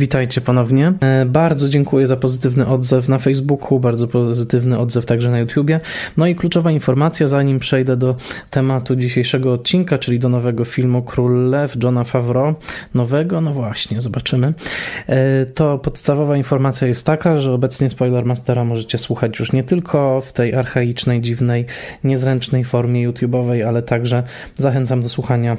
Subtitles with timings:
[0.00, 0.92] Witajcie ponownie.
[1.00, 5.80] E, bardzo dziękuję za pozytywny odzew na Facebooku, bardzo pozytywny odzew także na YouTubie.
[6.16, 8.16] No i kluczowa informacja, zanim przejdę do
[8.50, 12.54] tematu dzisiejszego odcinka, czyli do nowego filmu Król Lew Johna Favreau.
[12.94, 13.40] Nowego?
[13.40, 14.54] No właśnie, zobaczymy.
[15.06, 20.32] E, to podstawowa informacja jest taka, że obecnie Spoilermastera możecie słuchać już nie tylko w
[20.32, 21.66] tej archaicznej, dziwnej,
[22.04, 24.22] niezręcznej formie YouTube'owej, ale także
[24.58, 25.56] zachęcam do słuchania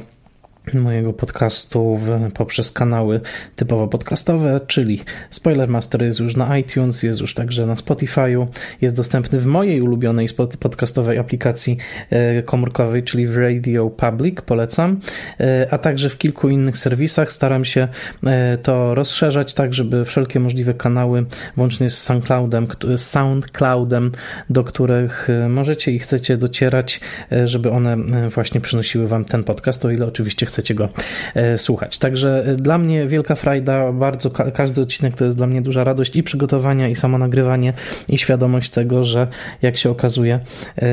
[0.74, 2.00] mojego podcastu
[2.34, 3.22] poprzez kanały
[3.56, 8.48] typowo podcastowe, czyli Spoilermaster jest już na iTunes, jest już także na Spotify'u,
[8.82, 10.28] jest dostępny w mojej ulubionej
[10.60, 11.78] podcastowej aplikacji
[12.10, 15.00] e, komórkowej, czyli w Radio Public, polecam,
[15.40, 17.32] e, a także w kilku innych serwisach.
[17.32, 17.88] Staram się
[18.26, 21.26] e, to rozszerzać tak, żeby wszelkie możliwe kanały,
[21.58, 24.12] włącznie z SoundCloudem, SoundCloudem
[24.50, 27.02] do których możecie i chcecie docierać,
[27.46, 27.98] żeby one
[28.30, 30.90] właśnie przynosiły wam ten podcast, o ile oczywiście chcecie go
[31.36, 31.98] e, słuchać.
[31.98, 36.16] Także e, dla mnie wielka frajda, bardzo każdy odcinek to jest dla mnie duża radość
[36.16, 37.74] i przygotowania, i samo nagrywanie,
[38.10, 39.28] i świadomość tego, że
[39.62, 40.40] jak się okazuje,
[40.78, 40.88] e,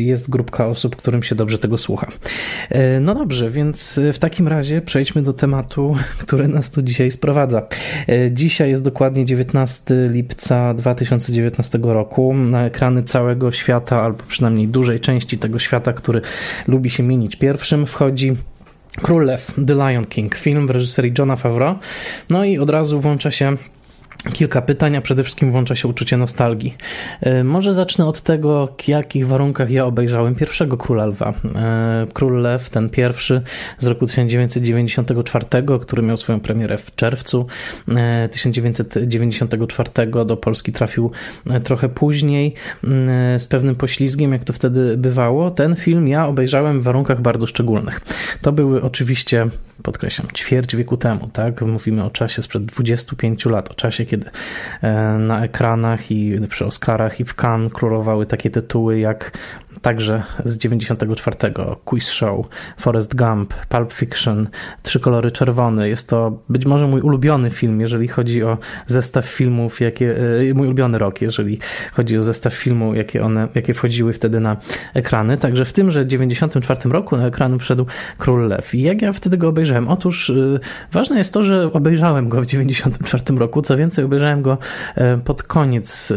[0.00, 2.06] jest grupka osób, którym się dobrze tego słucha.
[3.00, 7.66] No dobrze, więc w takim razie przejdźmy do tematu, który nas tu dzisiaj sprowadza.
[8.30, 12.34] Dzisiaj jest dokładnie 19 lipca 2019 roku.
[12.34, 16.20] Na ekrany całego świata, albo przynajmniej dużej części tego świata, który
[16.66, 18.32] lubi się mienić pierwszym, wchodzi
[19.02, 21.78] Królew, The Lion King, film w reżyserii Johna Favreau.
[22.30, 23.56] No i od razu włącza się
[24.32, 26.74] Kilka pytań, a przede wszystkim włącza się uczucie nostalgii.
[27.20, 31.32] E, może zacznę od tego, w jakich warunkach ja obejrzałem pierwszego Króla Lwa.
[31.54, 33.42] E, Król Lew, ten pierwszy
[33.78, 35.44] z roku 1994,
[35.80, 37.46] który miał swoją premierę w czerwcu
[38.30, 41.10] 1994, e, do Polski trafił
[41.64, 42.54] trochę później,
[43.38, 45.50] z pewnym poślizgiem, jak to wtedy bywało.
[45.50, 48.00] Ten film ja obejrzałem w warunkach bardzo szczególnych.
[48.42, 49.46] To były oczywiście,
[49.82, 51.62] podkreślam, ćwierć wieku temu, tak?
[51.62, 54.30] Mówimy o czasie sprzed 25 lat, o czasie, kiedy
[54.82, 59.38] e, na ekranach i przy Oscarach i w Cannes królowały takie tytuły jak
[59.82, 61.36] także z 94
[61.84, 62.46] Quiz Show,
[62.76, 64.48] Forest Gump, Pulp Fiction,
[64.82, 65.88] Trzy kolory czerwone.
[65.88, 70.16] Jest to być może mój ulubiony film, jeżeli chodzi o zestaw filmów, jakie,
[70.50, 71.58] e, mój ulubiony rok, jeżeli
[71.92, 74.56] chodzi o zestaw filmu, jakie one, jakie wchodziły wtedy na
[74.94, 75.38] ekrany.
[75.38, 77.86] Także w tymże 94 roku na ekrany wszedł
[78.18, 78.74] Król Lew.
[78.74, 79.88] I jak ja wtedy go obejrzałem?
[79.88, 80.60] Otóż yy,
[80.92, 83.62] ważne jest to, że obejrzałem go w 94 roku.
[83.62, 84.58] Co więcej, obejrzałem go
[84.94, 86.12] e, pod koniec,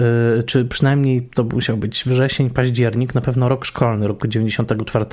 [0.45, 5.06] czy przynajmniej to musiał być wrzesień, październik, na pewno rok szkolny, roku 94.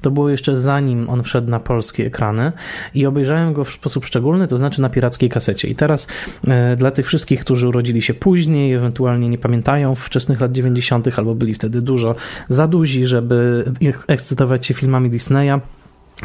[0.00, 2.52] To było jeszcze zanim on wszedł na polskie ekrany
[2.94, 5.68] i obejrzałem go w sposób szczególny, to znaczy na pirackiej kasecie.
[5.68, 6.06] I teraz
[6.48, 11.34] e, dla tych wszystkich, którzy urodzili się później, ewentualnie nie pamiętają wczesnych lat 90., albo
[11.34, 12.14] byli wtedy dużo
[12.48, 13.64] za duzi, żeby
[14.08, 15.60] ekscytować się filmami Disneya,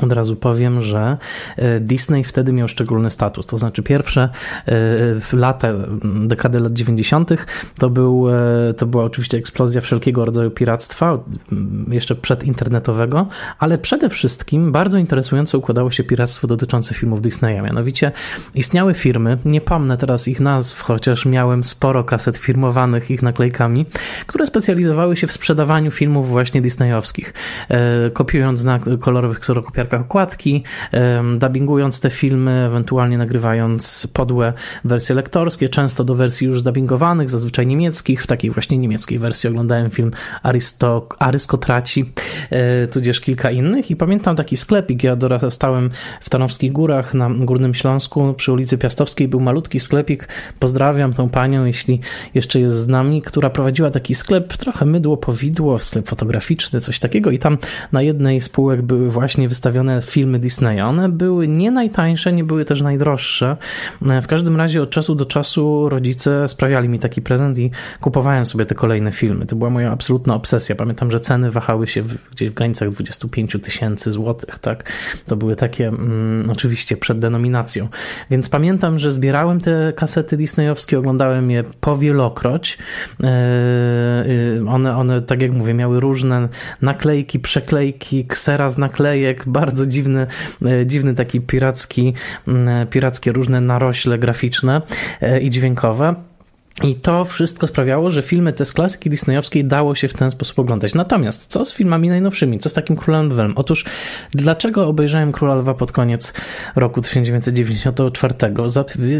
[0.01, 1.17] od razu powiem, że
[1.57, 3.45] e, Disney wtedy miał szczególny status.
[3.45, 4.29] To znaczy, pierwsze
[4.67, 5.67] e, lata,
[6.03, 7.29] dekady lat 90.
[7.77, 11.19] to, był, e, to była oczywiście eksplozja wszelkiego rodzaju piractwa,
[11.87, 13.27] jeszcze przedinternetowego,
[13.59, 17.61] ale przede wszystkim bardzo interesująco układało się piractwo dotyczące filmów Disneya.
[17.61, 18.11] Mianowicie
[18.55, 23.85] istniały firmy, nie pomnę teraz ich nazw, chociaż miałem sporo kaset firmowanych ich naklejkami,
[24.27, 27.33] które specjalizowały się w sprzedawaniu filmów właśnie disneyowskich,
[28.13, 30.63] kopiując na kolorowych kserokopiarkach literkach okładki,
[31.37, 38.23] dubbingując te filmy, ewentualnie nagrywając podłe wersje lektorskie, często do wersji już dubbingowanych, zazwyczaj niemieckich.
[38.23, 40.11] W takiej właśnie niemieckiej wersji oglądałem film
[40.43, 42.11] Aristo, Aryskotraci,
[42.49, 45.89] e, tudzież kilka innych i pamiętam taki sklepik, ja dorastałem
[46.21, 50.27] w Tarnowskich Górach na Górnym Śląsku przy ulicy Piastowskiej, był malutki sklepik,
[50.59, 51.99] pozdrawiam tą panią, jeśli
[52.33, 57.31] jeszcze jest z nami, która prowadziła taki sklep, trochę mydło powidło, sklep fotograficzny, coś takiego
[57.31, 57.57] i tam
[57.91, 60.81] na jednej z półek były właśnie wystawione filmy Disneya.
[60.81, 63.57] One były nie najtańsze, nie były też najdroższe.
[64.01, 67.71] W każdym razie od czasu do czasu rodzice sprawiali mi taki prezent i
[68.01, 69.45] kupowałem sobie te kolejne filmy.
[69.45, 70.75] To była moja absolutna obsesja.
[70.75, 74.91] Pamiętam, że ceny wahały się w, gdzieś w granicach 25 tysięcy złotych, tak?
[75.25, 77.87] To były takie, mm, oczywiście przed denominacją.
[78.31, 82.77] Więc pamiętam, że zbierałem te kasety disneyowskie, oglądałem je powielokroć.
[83.23, 86.49] E, e, one, one, tak jak mówię, miały różne
[86.81, 90.27] naklejki, przeklejki, ksera z naklejek, bardzo dziwny,
[90.65, 92.13] e, dziwny taki piracki,
[92.89, 94.81] pirackie różne narośle graficzne
[95.21, 96.15] e, i dźwiękowe.
[96.83, 100.59] I to wszystko sprawiało, że filmy te z klasyki disneyowskiej dało się w ten sposób
[100.59, 100.95] oglądać.
[100.95, 102.59] Natomiast co z filmami najnowszymi?
[102.59, 103.53] Co z takim Królem Lwem?
[103.55, 103.85] Otóż
[104.31, 106.33] dlaczego obejrzałem Króla Lwa pod koniec
[106.75, 108.35] roku 1994?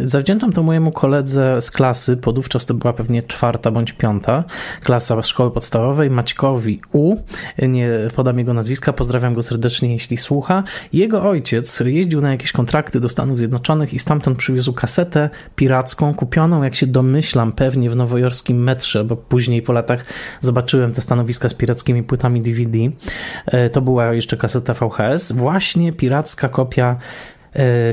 [0.04, 4.44] Zawdzięczam to mojemu koledze z klasy, podówczas to była pewnie czwarta bądź piąta
[4.84, 7.16] klasa szkoły podstawowej, Maćkowi U.
[7.62, 10.64] Nie podam jego nazwiska, pozdrawiam go serdecznie, jeśli słucha.
[10.94, 16.64] Jego ojciec jeździł na jakieś kontrakty do Stanów Zjednoczonych i stamtąd przywiózł kasetę piracką, kupioną,
[16.64, 16.88] jak się
[17.44, 20.06] domyśla, pewnie w nowojorskim metrze, bo później po latach
[20.40, 22.78] zobaczyłem te stanowiska z pirackimi płytami DVD.
[23.46, 25.32] E, to była jeszcze kaseta VHS.
[25.32, 26.98] Właśnie piracka kopia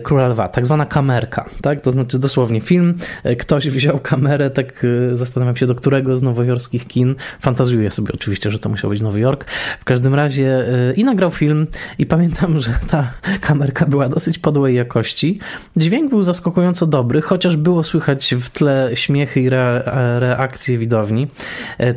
[0.02, 1.80] Króla Lwa, tak zwana kamerka, tak?
[1.80, 6.22] To znaczy dosłownie film, e, ktoś wziął kamerę, tak e, zastanawiam się do którego z
[6.22, 9.44] nowojorskich kin, fantazjuję sobie oczywiście, że to musiał być Nowy Jork,
[9.80, 10.64] w każdym razie
[10.96, 11.66] i nagrał film
[11.98, 15.38] i pamiętam, że ta kamerka była dosyć podłej jakości,
[15.76, 19.82] dźwięk był zaskakująco dobry, chociaż było słychać w tle śmiechy i re
[20.20, 21.28] reakcje widowni,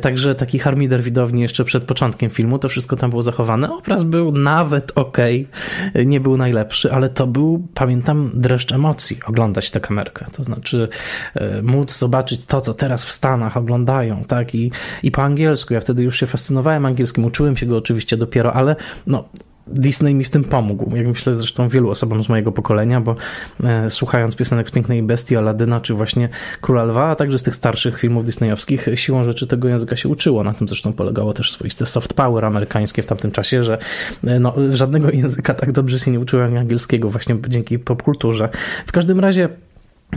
[0.00, 4.32] także taki harmider widowni jeszcze przed początkiem filmu, to wszystko tam było zachowane, obraz był
[4.32, 5.18] nawet ok,
[6.06, 10.26] nie był najlepszy, ale to był pamiętam, dreszcz emocji oglądać tę kamerkę.
[10.32, 10.88] To znaczy
[11.34, 14.54] e, móc zobaczyć to, co teraz w Stanach oglądają, tak?
[14.54, 14.70] I,
[15.02, 15.74] i po angielsku.
[15.74, 19.24] Ja wtedy już się fascynowałem angielskim, uczyłem się go oczywiście dopiero, ale no
[19.66, 20.96] Disney mi w tym pomógł.
[20.96, 23.16] Jak myślę zresztą wielu osobom z mojego pokolenia, bo
[23.64, 26.28] e, słuchając piosenek z Pięknej Bestii, Aladyna, czy właśnie
[26.60, 30.44] Króla Lwa, a także z tych starszych filmów disneyowskich, siłą rzeczy tego języka się uczyło.
[30.44, 33.78] Na tym zresztą polegało też swoiste soft power amerykańskie w tamtym czasie, że
[34.24, 38.48] e, no, żadnego języka tak dobrze się nie uczyłem jak angielskiego, właśnie dzięki popkulturze.
[38.86, 39.48] W każdym razie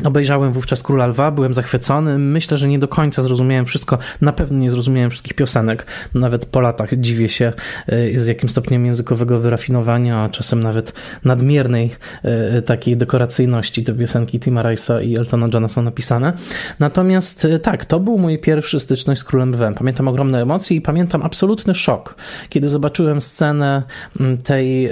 [0.04, 2.18] Obejrzałem wówczas Króla Lwa, byłem zachwycony.
[2.18, 3.98] Myślę, że nie do końca zrozumiałem wszystko.
[4.22, 5.86] Na pewno nie zrozumiałem wszystkich piosenek.
[6.14, 7.52] Nawet po latach dziwię się,
[7.88, 10.94] e, z jakim stopniem językowego wyrafinowania, a czasem nawet
[11.26, 16.34] nadmiernej e, takiej dekoracyjności te piosenki Tima Rice'a i Eltona Johna są napisane.
[16.80, 19.74] Natomiast tak, to był mój pierwszy styczność z Królem Lwem.
[19.74, 22.16] Pamiętam ogromne emocje i pamiętam absolutny szok,
[22.50, 23.84] kiedy zobaczyłem scenę
[24.44, 24.90] tej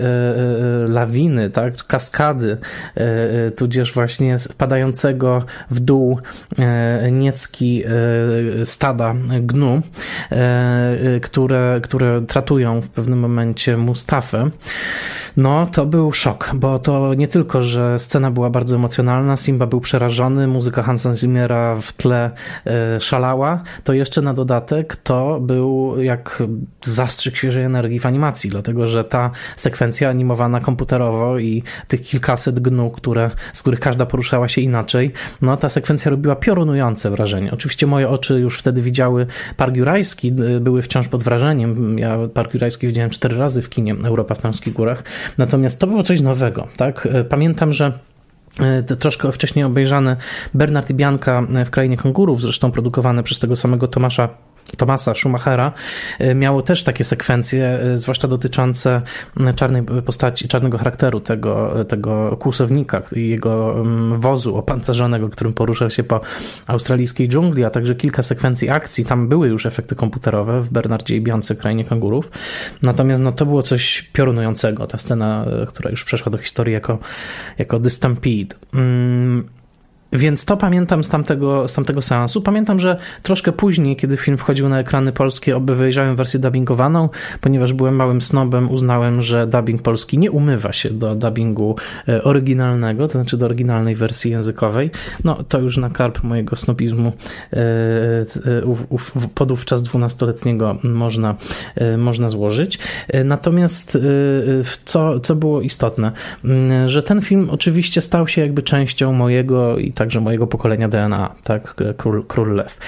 [0.87, 2.57] lawiny, tak, kaskady,
[3.55, 4.84] tudzież właśnie spadającej
[5.71, 6.19] w dół
[6.59, 9.81] e, niecki e, stada gnu,
[10.31, 14.47] e, które, które tratują w pewnym momencie Mustafę.
[15.37, 19.81] No, to był szok, bo to nie tylko, że scena była bardzo emocjonalna, Simba był
[19.81, 22.31] przerażony, muzyka Hansa Zimmera w tle
[22.99, 26.43] szalała, to jeszcze na dodatek to był jak
[26.81, 32.89] zastrzyk świeżej energii w animacji, dlatego że ta sekwencja animowana komputerowo i tych kilkaset gnu,
[32.89, 35.11] które, z których każda poruszała się inaczej,
[35.41, 37.51] no ta sekwencja robiła piorunujące wrażenie.
[37.51, 39.27] Oczywiście moje oczy już wtedy widziały
[39.57, 41.99] Park Jurajski, y, były wciąż pod wrażeniem.
[41.99, 45.03] Ja Park Jurajski widziałem cztery razy w kinie Europa w Tamskich Górach.
[45.37, 47.05] Natomiast to było coś nowego, tak?
[47.05, 47.91] Y, pamiętam, że
[48.99, 50.17] troszkę wcześniej obejrzane
[50.53, 54.29] Bernard i Bianka w Krainie Kangurów, zresztą produkowane przez tego samego Tomasza
[54.77, 55.71] Tomasa Schumachera
[56.19, 59.01] e, miało też takie sekwencje, e, zwłaszcza dotyczące
[59.55, 63.83] czarnej postaci, czarnego charakteru tego, tego kłusownika i jego
[64.17, 66.21] wozu opancerzonego, którym poruszał się po
[66.67, 69.05] australijskiej dżungli, a także kilka sekwencji akcji.
[69.05, 72.31] Tam były już efekty komputerowe w Bernardzie i Biance, Krainie Kangurów.
[72.81, 76.99] Natomiast no, to było coś piorunującego, ta scena, e, która już przeszła do historii jako,
[77.57, 77.89] jako The
[78.45, 78.57] Stampede.
[78.73, 79.49] Mm,
[80.17, 82.41] więc to pamiętam z tamtego, z tamtego seansu.
[82.41, 87.09] Pamiętam, że troszkę później, kiedy film wchodził na ekrany polskie, obejrzałem wersję dubbingowaną,
[87.41, 91.75] ponieważ byłem małym snobem, uznałem, że dubbing polski nie umywa się do dubbingu
[92.07, 94.91] e, oryginalnego, to znaczy do oryginalnej wersji językowej.
[95.23, 97.13] No to już na karp mojego snobizmu
[97.53, 98.25] e, e,
[99.35, 101.35] podówczas dwunastoletniego można,
[101.97, 102.79] można złożyć.
[103.25, 103.97] Natomiast
[104.85, 106.11] co, co było istotne,
[106.85, 111.75] że ten film oczywiście stał się jakby częścią mojego i także mojego pokolenia DNA, tak,
[111.97, 112.79] Król, Król Lew.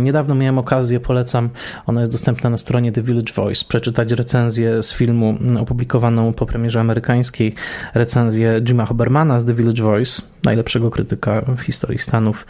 [0.00, 1.48] Niedawno miałem okazję, polecam,
[1.86, 6.46] ona jest dostępna na stronie The Village Voice, przeczytać recenzję z filmu mm, opublikowaną po
[6.46, 7.54] premierze amerykańskiej,
[7.94, 12.46] recenzję Jima Hobermana z The Village Voice, najlepszego krytyka w historii Stanów,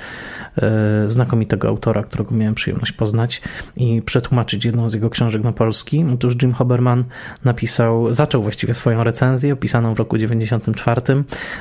[1.07, 3.43] znakomitego autora, którego miałem przyjemność poznać
[3.77, 6.05] i przetłumaczyć jedną z jego książek na polski.
[6.15, 7.05] Otóż Jim Hoberman
[7.45, 11.03] napisał, zaczął właściwie swoją recenzję, opisaną w roku 94,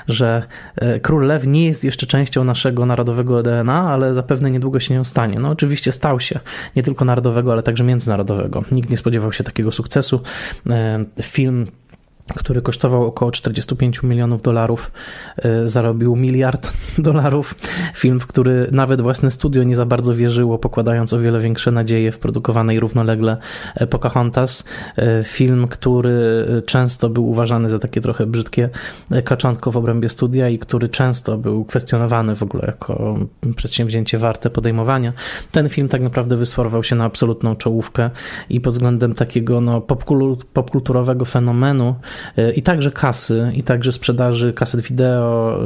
[0.08, 0.44] że
[0.76, 5.04] e, Król Lew nie jest jeszcze częścią naszego narodowego DNA, ale zapewne niedługo się nią
[5.04, 5.40] stanie.
[5.40, 6.40] No oczywiście stał się,
[6.76, 8.64] nie tylko narodowego, ale także międzynarodowego.
[8.72, 10.22] Nikt nie spodziewał się takiego sukcesu.
[10.70, 11.68] E, film
[12.36, 14.92] który kosztował około 45 milionów dolarów,
[15.38, 17.56] e, zarobił miliard dolarów.
[17.96, 22.12] Film, w który nawet własne studio nie za bardzo wierzyło, pokładając o wiele większe nadzieje
[22.12, 23.38] w produkowanej równolegle
[23.90, 24.64] Pocahontas.
[24.96, 26.18] E, film, który
[26.66, 28.70] często był uważany za takie trochę brzydkie
[29.24, 33.20] kaczątko w obrębie studia i który często był kwestionowany w ogóle jako
[33.56, 35.14] przedsięwzięcie warte podejmowania.
[35.52, 38.10] Ten film tak naprawdę wysforwał się na absolutną czołówkę
[38.50, 39.82] i pod względem takiego no,
[40.54, 41.96] popkulturowego fenomenu
[42.56, 45.60] i także kasy, i także sprzedaży kaset wideo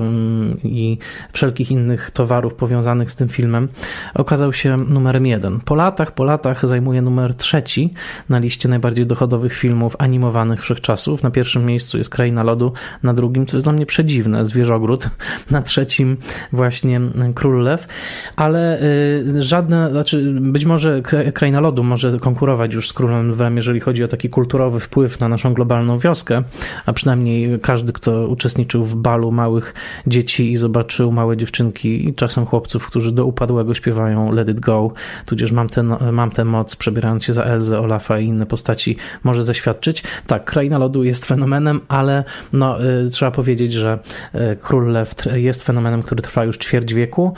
[0.63, 0.97] i
[1.31, 3.67] wszelkich innych towarów powiązanych z tym filmem,
[4.13, 5.59] okazał się numerem jeden.
[5.59, 7.93] Po latach, po latach zajmuje numer trzeci
[8.29, 11.23] na liście najbardziej dochodowych filmów animowanych wszechczasów.
[11.23, 15.09] Na pierwszym miejscu jest Kraina Lodu, na drugim, co jest dla mnie przedziwne, Zwierzogród,
[15.51, 16.17] na trzecim
[16.53, 17.01] właśnie
[17.35, 17.87] Król Lew,
[18.35, 21.01] ale y, żadne, znaczy być może
[21.33, 25.27] Kraina Lodu może konkurować już z Królem Lwem, jeżeli chodzi o taki kulturowy wpływ na
[25.27, 26.40] naszą globalną wioskę,
[26.85, 29.73] a przynajmniej każdy, kto uczestniczył w balu małych
[30.07, 34.91] dzieci i zobaczył małe dziewczynki i czasem chłopców, którzy do upadłego śpiewają Let It Go,
[35.25, 39.43] tudzież mam, ten, mam tę moc, przebierając się za Elzę, Olafa i inne postaci, może
[39.43, 40.03] zaświadczyć.
[40.27, 43.99] Tak, Kraina Lodu jest fenomenem, ale no, y, trzeba powiedzieć, że
[44.35, 47.33] y, Król Lew jest fenomenem, który trwa już ćwierć wieku.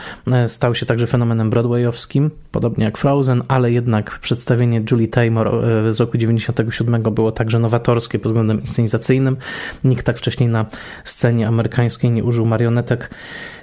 [0.46, 6.00] Y, stał się także fenomenem broadwayowskim, podobnie jak Frozen, ale jednak przedstawienie Julie Taymor z
[6.00, 8.62] roku 97 było także nowatorskie pod względem
[8.94, 9.38] inscenizacyjnym
[9.84, 10.66] Nikt tak wcześniej na
[11.04, 13.10] scenie amerykańskiej nie użył marionetek,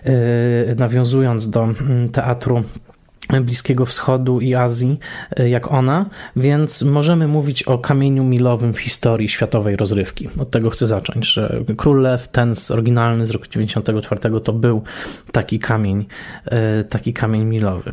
[0.06, 2.62] y, nawiązując do mm, teatru
[3.40, 4.98] Bliskiego Wschodu i Azji
[5.36, 6.06] e, jak ona,
[6.36, 10.28] więc możemy mówić o kamieniu milowym w historii światowej rozrywki.
[10.38, 14.82] Od tego chcę zacząć, że Król Lew, ten oryginalny z roku 94 to był
[15.32, 16.06] taki kamień,
[16.44, 17.90] e, taki kamień milowy.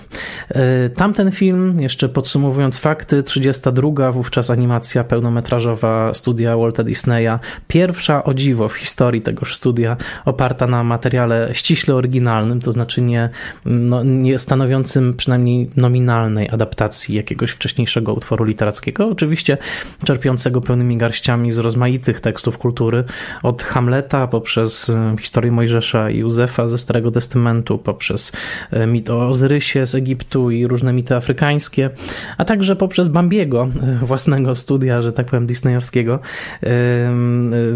[0.50, 8.34] E, tamten film, jeszcze podsumowując fakty, 32 wówczas animacja pełnometrażowa studia Walta Disneya, pierwsza o
[8.34, 13.30] dziwo w historii tegoż studia, oparta na materiale ściśle oryginalnym, to znaczy nie,
[13.66, 19.58] no, nie stanowiącym przynajmniej nominalnej adaptacji jakiegoś wcześniejszego utworu literackiego, oczywiście
[20.04, 23.04] czerpiącego pełnymi garściami z rozmaitych tekstów kultury,
[23.44, 28.32] od Hamleta poprzez e, historię Mojżesza i Józefa ze Starego Testamentu, poprzez
[28.72, 31.90] e, mit o Ozyrysie z Egiptu i różne mity afrykańskie,
[32.38, 33.68] a także poprzez Bambiego,
[34.02, 36.20] e, własnego studia, że tak powiem, disneyowskiego,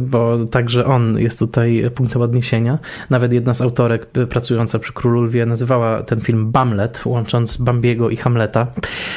[0.01, 2.79] bo także on jest tutaj punktem odniesienia.
[3.09, 8.09] Nawet jedna z autorek pracująca przy Królu Lwie nazywała ten film Bamlet, łącząc łącząc Bambiego
[8.09, 8.67] i Hamleta.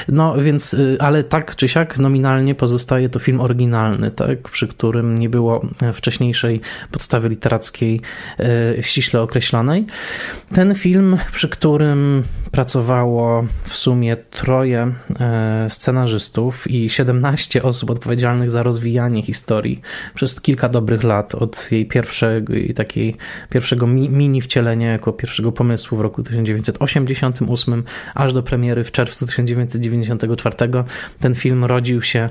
[0.08, 5.18] No więc, y, ale tak czy siak nominalnie pozostaje to film oryginalny, tak, przy którym
[5.18, 8.00] nie było wcześniejszej podstawy literackiej
[8.78, 9.86] y, ściśle określonej.
[10.54, 14.92] Ten film, przy którym pracowało w sumie troje
[15.66, 19.80] y, scenarzystów i 17 osób odpowiedzialnych za rozwijanie historii
[20.14, 23.16] przez kilka dobrych lat od jej pierwszego, takiej,
[23.50, 30.56] pierwszego mini wcielenia jako pierwszego pomysłu w roku 1988 aż do premiery w czerwcu 1994.
[31.20, 32.30] Ten film rodził się e,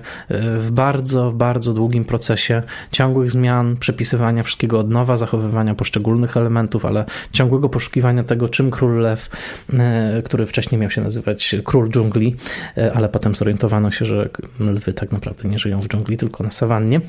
[0.58, 7.06] w bardzo, bardzo długim procesie ciągłych zmian, przepisywania wszystkiego od nowa, zachowywania poszczególnych elementów, ale
[7.32, 9.30] ciągłego poszukiwania tego, czym król lew,
[9.74, 12.36] e, który wcześniej miał się nazywać król dżungli,
[12.78, 16.52] e, ale potem zorientowano się, że lwy tak naprawdę nie żyją w dżungli, tylko na
[16.52, 17.02] sawannie,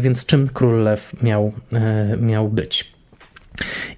[0.00, 1.52] więc czym król lew miał,
[2.20, 2.95] miał być.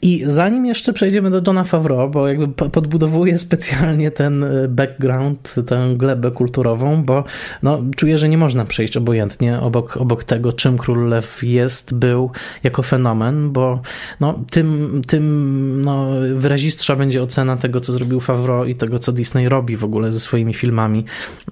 [0.02, 5.94] I zanim jeszcze przejdziemy do Johna Favreau, bo jakby podbudowuję specjalnie ten e, background, tę
[5.96, 7.24] glebę kulturową, bo
[7.62, 12.30] no, czuję, że nie można przejść obojętnie obok, obok tego, czym Król Lew jest, był
[12.64, 13.80] jako fenomen, bo
[14.20, 19.48] no, tym, tym no, wyrazistsza będzie ocena tego, co zrobił Favreau i tego, co Disney
[19.48, 21.04] robi w ogóle ze swoimi filmami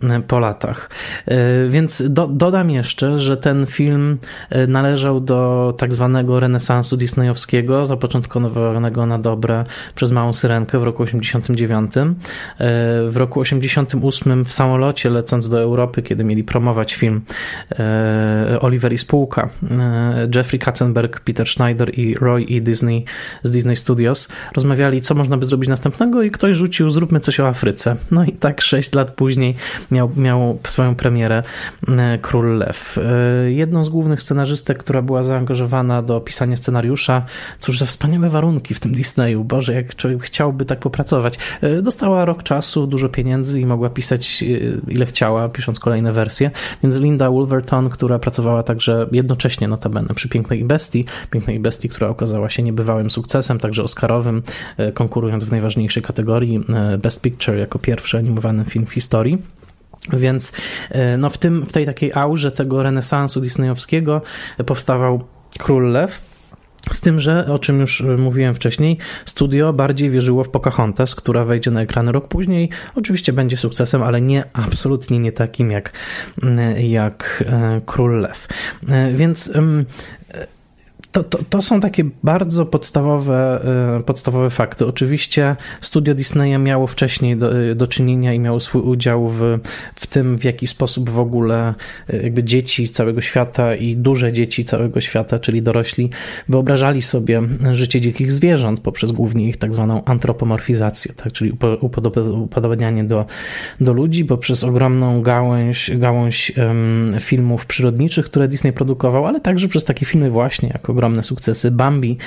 [0.03, 0.91] e, po latach.
[1.27, 4.19] E, więc do, dodam jeszcze, że ten film
[4.69, 11.97] należał do tak zwanego renesansu disneyowskiego, zapoczątkowanego na dobre przez Małą Syrenkę w roku 89.
[11.97, 12.07] E,
[13.11, 17.23] w roku 88 w samolocie lecąc do Europy, kiedy mieli promować film
[17.79, 22.61] e, Oliver i spółka, e, Jeffrey Katzenberg, Peter Schneider i Roy E.
[22.61, 23.05] Disney
[23.43, 27.49] z Disney Studios rozmawiali, co można by zrobić następnego i ktoś rzucił, zróbmy coś o
[27.49, 27.97] Afryce.
[28.11, 29.57] No i tak sześć lat później
[29.91, 31.43] miał, miał swoją premierę
[32.23, 32.99] Król Lew.
[33.47, 37.23] Jedną z głównych scenarzystek, która była zaangażowana do pisania scenariusza,
[37.61, 39.45] cóż za wspaniałe warunki w tym Disneyu.
[39.45, 41.39] Boże, jak człowiek chciałby tak popracować.
[41.61, 46.51] E, dostała rok czasu, dużo pieniędzy i mogła pisać e, ile chciała, pisząc kolejne wersje.
[46.83, 52.51] Więc Linda Wolverton, która pracowała także jednocześnie notabene przy Pięknej Bestii, Pięknej Bestii, która okazała
[52.51, 54.43] się niebywałym sukcesem, także oscarowym,
[54.77, 56.61] e, konkurując w najważniejszej kategorii
[56.99, 59.39] Best Picture jako pierwszy animowany film w historii
[60.13, 60.53] Więc
[61.19, 64.23] no w, tym, w tej takiej aurze tego renesansu disneyowskiego
[64.67, 65.25] powstawał
[65.59, 66.36] Król Lew,
[66.93, 71.71] z tym, że o czym już mówiłem wcześniej, studio bardziej wierzyło w Pocahontas, która wejdzie
[71.71, 72.71] na ekrany rok później.
[72.95, 75.93] Oczywiście będzie sukcesem, ale nie absolutnie nie takim jak,
[76.79, 77.45] jak
[77.87, 78.49] Król Lew.
[79.13, 79.53] Więc
[81.17, 83.65] to, to, to, są takie bardzo podstawowe,
[83.99, 84.87] e, podstawowe fakty.
[84.87, 89.59] Oczywiście studio Disneya miało wcześniej do, e, do czynienia i miało swój udział w,
[89.95, 91.75] w tym, w jaki sposób w ogóle
[92.09, 96.11] e, jakby dzieci całego świata i duże dzieci całego świata, czyli dorośli,
[96.49, 97.43] wyobrażali sobie
[97.73, 101.33] życie dzikich zwierząt poprzez głównie ich tak zwaną antropomorfizację, tak?
[101.33, 101.53] czyli
[102.41, 103.27] upodobnianie do,
[103.81, 109.85] do ludzi, poprzez ogromną gałąź, gałąź um, filmów przyrodniczych, które Disney produkował, ale także przez
[109.85, 112.19] takie filmy właśnie, jak ogromne ogromne sukcesy Bambi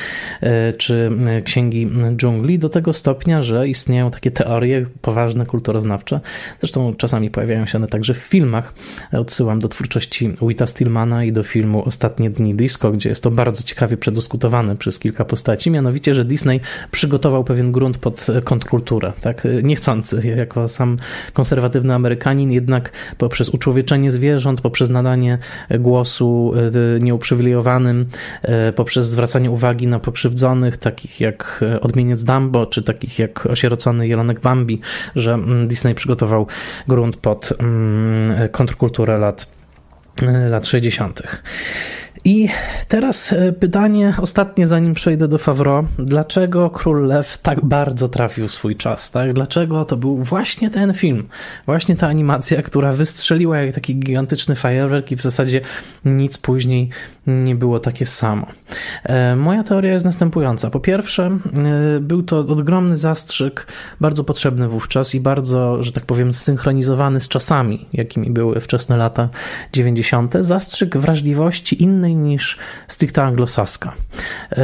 [0.41, 6.19] e, czy e, Księgi Dżungli do tego stopnia, że istnieją takie teorie poważne, kulturoznawcze.
[6.59, 8.74] Zresztą czasami pojawiają się one także w filmach.
[9.12, 13.63] Odsyłam do twórczości Wita Stillmana i do filmu Ostatnie dni disco, gdzie jest to bardzo
[13.63, 16.59] ciekawie przedyskutowane przez kilka postaci, mianowicie, że Disney
[16.91, 20.98] przygotował pewien grunt pod kontrkulturę, tak, niechcący, jako sam
[21.33, 25.38] konserwatywny Amerykanin, jednak poprzez uczłowieczenie zwierząt, poprzez nadanie
[25.79, 28.05] głosu e, nieuprzywilejowanym,
[28.74, 34.40] poprzez zwracanie uwagi na pokrzywdzonych, takich jak e, odmieniec Dumbo, czy takich jak osierocony jelonek
[34.40, 34.80] Bambi,
[35.16, 36.48] że mm, Disney przygotował
[36.88, 39.50] grunt pod mm, kontrkulturę lat,
[40.22, 41.22] e, lat 60.
[42.25, 42.50] I
[42.88, 45.84] teraz e, pytanie ostatnie, zanim przejdę do Favro.
[46.00, 49.12] Dlaczego Król Lew tak bardzo trafił swój czas?
[49.12, 49.34] Tak?
[49.34, 51.28] Dlaczego to był właśnie ten film,
[51.66, 55.62] właśnie ta animacja, która wystrzeliła jak taki gigantyczny fajerwerk i w zasadzie
[56.06, 56.89] nic później
[57.28, 58.48] nie było takie samo.
[59.04, 60.70] E, moja teoria jest następująca.
[60.70, 61.38] Po pierwsze,
[61.96, 63.68] e, był to ogromny zastrzyk,
[64.01, 69.30] bardzo potrzebny wówczas i bardzo, że tak powiem, zsynchronizowany z czasami, jakimi były wczesne lata
[69.74, 70.34] 90.
[70.39, 73.94] Zastrzyk wrażliwości innej niż stricte anglosaska.
[74.51, 74.56] E,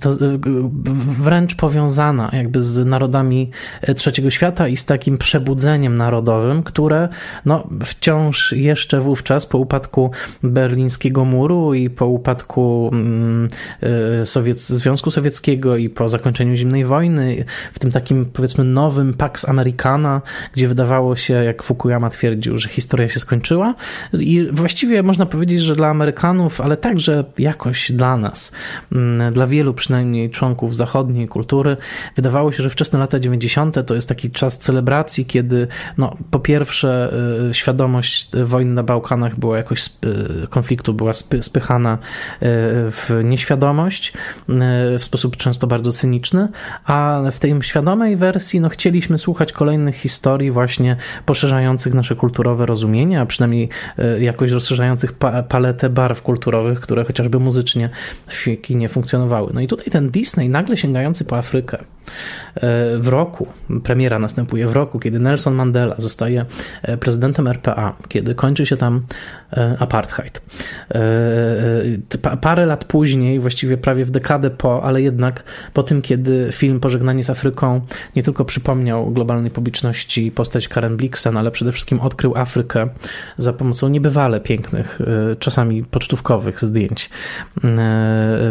[0.00, 0.10] to
[1.18, 3.50] wręcz powiązana jakby z narodami
[3.96, 7.08] trzeciego świata i z takim przebudzeniem narodowym, które
[7.44, 10.10] no, wciąż jeszcze wówczas po upadku
[10.42, 13.48] berlińskiego muru i po upadku mm,
[14.20, 19.48] e, Sowiec, Związku Sowieckiego i po zakończeniu zimnej wojny, w tym takim powiedzmy nowym Pax
[19.48, 23.74] Americana, gdzie wydawało się, jak Fukuyama twierdził, że historia się skończyła
[24.12, 28.52] i właściwie można powiedzieć, że dla Amerykanów, ale także jakoś dla nas,
[28.92, 31.76] mm, dla wielu przynajmniej członków zachodniej kultury,
[32.16, 33.82] wydawało się, że wczesne lata 90.
[33.86, 37.12] to jest taki czas celebracji, kiedy no, po pierwsze
[37.50, 44.12] e, świadomość wojny na Bałkanach była jakoś, e, konfliktu była spychana E, w nieświadomość
[44.98, 46.48] w sposób często bardzo cyniczny,
[46.84, 53.20] a w tej świadomej wersji no, chcieliśmy słuchać kolejnych historii właśnie poszerzających nasze kulturowe rozumienie,
[53.20, 53.68] a przynajmniej
[54.20, 55.12] jakoś rozszerzających
[55.48, 57.90] paletę barw kulturowych, które chociażby muzycznie
[58.26, 59.50] w kinie funkcjonowały.
[59.54, 61.78] No i tutaj ten Disney nagle sięgający po Afrykę
[62.98, 63.46] w roku,
[63.84, 66.44] premiera następuje w roku, kiedy Nelson Mandela zostaje
[67.00, 69.02] prezydentem RPA, kiedy kończy się tam
[69.78, 70.42] apartheid
[72.40, 75.44] parę lat później, właściwie prawie w dekadę po, ale jednak
[75.74, 77.80] po tym, kiedy film Pożegnanie z Afryką
[78.16, 82.88] nie tylko przypomniał globalnej publiczności postać Karen Blixen, ale przede wszystkim odkrył Afrykę
[83.36, 87.10] za pomocą niebywale pięknych, e, czasami pocztówkowych zdjęć e,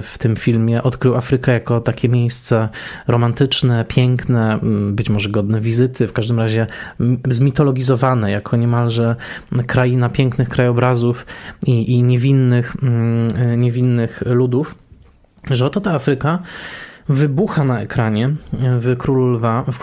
[0.02, 0.84] w tym filmie.
[0.84, 2.70] Odkrył Afrykę jako takie miejsce
[3.08, 4.60] romantyczne, piękne,
[4.92, 6.68] być może godne wizyty, w każdym razie
[7.30, 9.16] zmitologizowane jako niemalże
[9.68, 11.26] kraina pięknych krajobrazów
[11.66, 12.76] i, i niewinnych
[13.38, 14.76] E, niewinnych ludów,
[15.52, 16.40] że oto ta Afryka
[17.10, 19.80] wybucha na ekranie w Królu, Lwa, w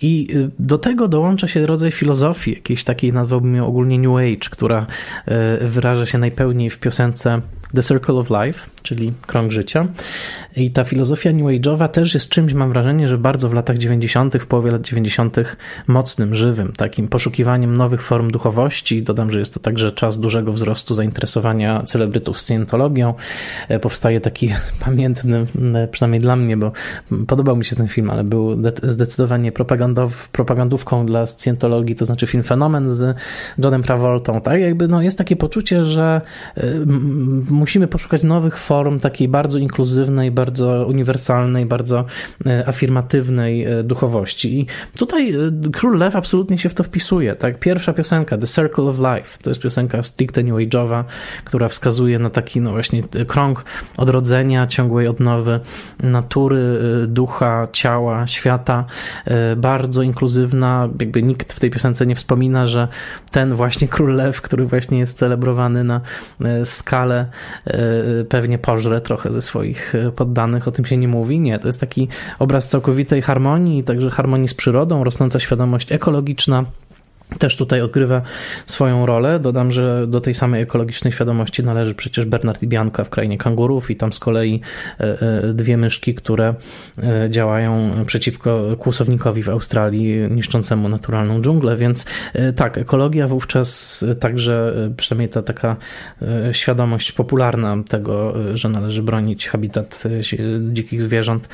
[0.00, 4.86] i do tego dołącza się rodzaj filozofii, jakiejś takiej nazwałbym ją ogólnie New Age, która
[5.26, 7.40] e, wyraża się najpełniej w piosence
[7.74, 9.86] The Circle of Life, czyli krąg życia.
[10.56, 14.34] I ta filozofia New Age'owa też jest czymś, mam wrażenie, że bardzo w latach 90.,
[14.36, 15.36] w połowie lat 90.,
[15.86, 19.02] mocnym, żywym, takim poszukiwaniem nowych form duchowości.
[19.02, 23.14] Dodam, że jest to także czas dużego wzrostu zainteresowania celebrytów scjentologią.
[23.68, 24.50] E, powstaje taki
[24.84, 25.46] pamiętny,
[25.90, 26.72] przynajmniej dla mnie, bo
[27.26, 32.42] podobał mi się ten film, ale był zdecydowanie propagandow, propagandówką dla scjentologii, to znaczy film
[32.42, 33.16] Fenomen z
[33.58, 34.40] Johnem Travoltą.
[34.40, 36.20] Tak, jakby no, jest takie poczucie, że
[36.56, 36.62] e,
[37.58, 42.04] musimy poszukać nowych form takiej bardzo inkluzywnej, bardzo uniwersalnej, bardzo
[42.66, 44.60] afirmatywnej duchowości.
[44.60, 44.66] I
[44.98, 45.34] tutaj
[45.72, 47.36] Król Lew absolutnie się w to wpisuje.
[47.36, 47.58] Tak?
[47.58, 51.04] Pierwsza piosenka, The Circle of Life, to jest piosenka stricte New Age'owa,
[51.44, 53.64] która wskazuje na taki no właśnie krąg
[53.96, 55.60] odrodzenia, ciągłej odnowy
[56.02, 58.84] natury, ducha, ciała, świata.
[59.56, 62.88] Bardzo inkluzywna, jakby nikt w tej piosence nie wspomina, że
[63.30, 66.00] ten właśnie Król Lew, który właśnie jest celebrowany na
[66.64, 67.26] skalę,
[68.28, 71.40] pewnie pożre trochę ze swoich poddanych, o tym się nie mówi.
[71.40, 72.08] Nie, to jest taki
[72.38, 76.64] obraz całkowitej harmonii, także harmonii z przyrodą, rosnąca świadomość ekologiczna
[77.38, 78.22] też tutaj odgrywa
[78.66, 79.40] swoją rolę.
[79.40, 83.90] Dodam, że do tej samej ekologicznej świadomości należy przecież Bernard i Bianka w krainie kangurów
[83.90, 84.60] i tam z kolei
[85.00, 86.54] e, e, dwie myszki, które
[87.02, 92.06] e, działają przeciwko kłusownikowi w Australii niszczącemu naturalną dżunglę, więc
[92.56, 95.76] tak, ekologia wówczas także, przynajmniej ta taka
[96.52, 100.02] świadomość popularna tego, że należy bronić habitat
[100.72, 101.48] dzikich zwierząt,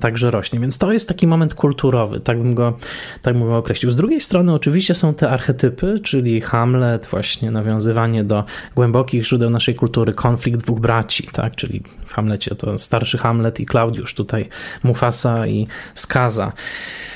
[0.00, 0.60] także rośnie.
[0.60, 2.78] Więc to jest taki moment kulturowy, tak bym go,
[3.22, 3.90] tak bym go określił.
[3.90, 8.44] Z drugiej strony oczywiście są te archetypy, czyli Hamlet, właśnie nawiązywanie do
[8.74, 13.66] głębokich źródeł naszej kultury, konflikt dwóch braci, tak, czyli w Hamlecie to starszy Hamlet i
[13.66, 14.48] Klaudiusz, tutaj
[14.82, 16.52] Mufasa i Skaza.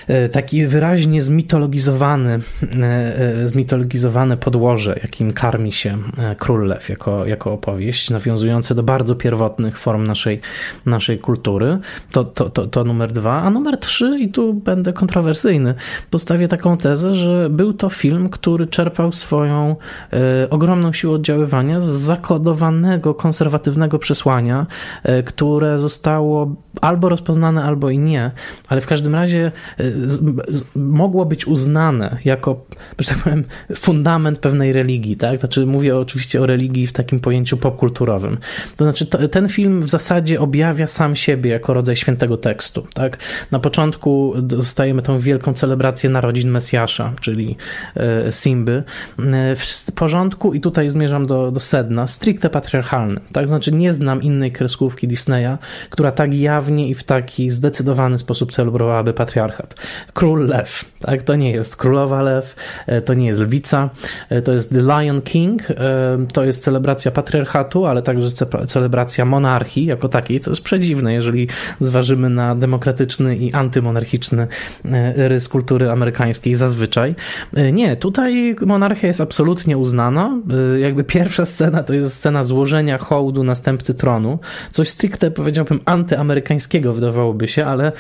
[0.09, 2.41] E, taki wyraźnie zmitologizowany,
[2.81, 5.99] e, e, zmitologizowane podłoże, jakim karmi się
[6.39, 10.41] Król Lew jako, jako opowieść, nawiązujące do bardzo pierwotnych form naszej,
[10.87, 11.79] naszej kultury.
[12.13, 13.43] To, to, to, to numer dwa.
[13.43, 15.75] A numer trzy, i tu będę kontrowersyjny,
[16.11, 19.77] postawię taką tezę, że był to film, który czerpał swoją
[20.51, 24.67] ogromną siłę oddziaływania z zakodowanego, konserwatywnego przesłania,
[25.25, 28.31] które zostało albo rozpoznane, albo i nie,
[28.69, 29.53] ale w każdym razie
[30.77, 32.65] mogło być uznane jako,
[32.99, 33.45] że tak powiem,
[33.77, 35.39] fundament pewnej religii, tak?
[35.39, 38.39] Znaczy mówię oczywiście o religii w takim pojęciu popkulturowym.
[38.77, 43.19] To znaczy to, ten film w zasadzie objawia sam siebie jako rodzaj świętego tekstu, tak?
[43.51, 47.55] Na początku dostajemy tą wielką celebrację narodzin Mesjasza, czyli e,
[48.31, 48.83] Simby,
[49.19, 53.49] e, w porządku i tutaj zmierzam do, do sedna, stricte patriarchalny, tak?
[53.49, 55.59] Znaczy nie znam innej kreskówki Disneya,
[55.91, 59.75] która tak jawnie i w taki zdecydowany sposób celebrowałaby patriarchat.
[60.13, 60.85] Król Lew.
[61.01, 61.23] Tak?
[61.23, 62.57] To nie jest królowa lew,
[62.87, 63.91] e, to nie jest lwica,
[64.29, 65.75] e, to jest The Lion King, e,
[66.33, 68.29] to jest celebracja patriarchatu, ale także
[68.67, 71.49] celebracja monarchii jako takiej, co jest przedziwne, jeżeli
[71.81, 74.47] zważymy na demokratyczny i antymonarchiczny
[75.17, 77.15] rys kultury amerykańskiej zazwyczaj.
[77.73, 80.41] Nie, tutaj monarchia jest absolutnie uznana.
[80.81, 84.39] Jakby pierwsza scena to jest scena złożenia hołdu następcy tronu,
[84.71, 87.93] coś stricte powiedziałbym antyamerykańskiego wydawałoby się, ale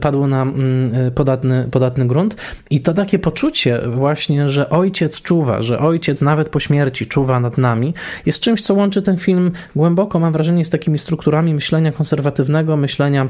[0.00, 2.36] padło na mm, podatny, podatny grunt.
[2.70, 7.58] I to takie poczucie właśnie, że ojciec czuwa, że ojciec nawet po śmierci czuwa nad
[7.58, 7.94] nami,
[8.26, 13.28] jest czymś, co łączy ten film głęboko, mam wrażenie, z takimi strukturami myślenia konserwatywnego, myślenia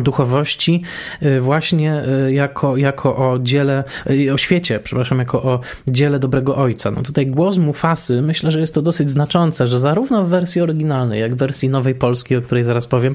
[0.00, 0.82] duchowości
[1.22, 6.56] y, właśnie y, jako, jako o dziele, y, o świecie, przepraszam, jako o dziele dobrego
[6.56, 6.90] ojca.
[6.90, 11.20] No tutaj głos Mufasy, myślę, że jest to dosyć znaczące, że zarówno w wersji oryginalnej,
[11.20, 13.14] jak w wersji nowej polskiej, o której zaraz powiem,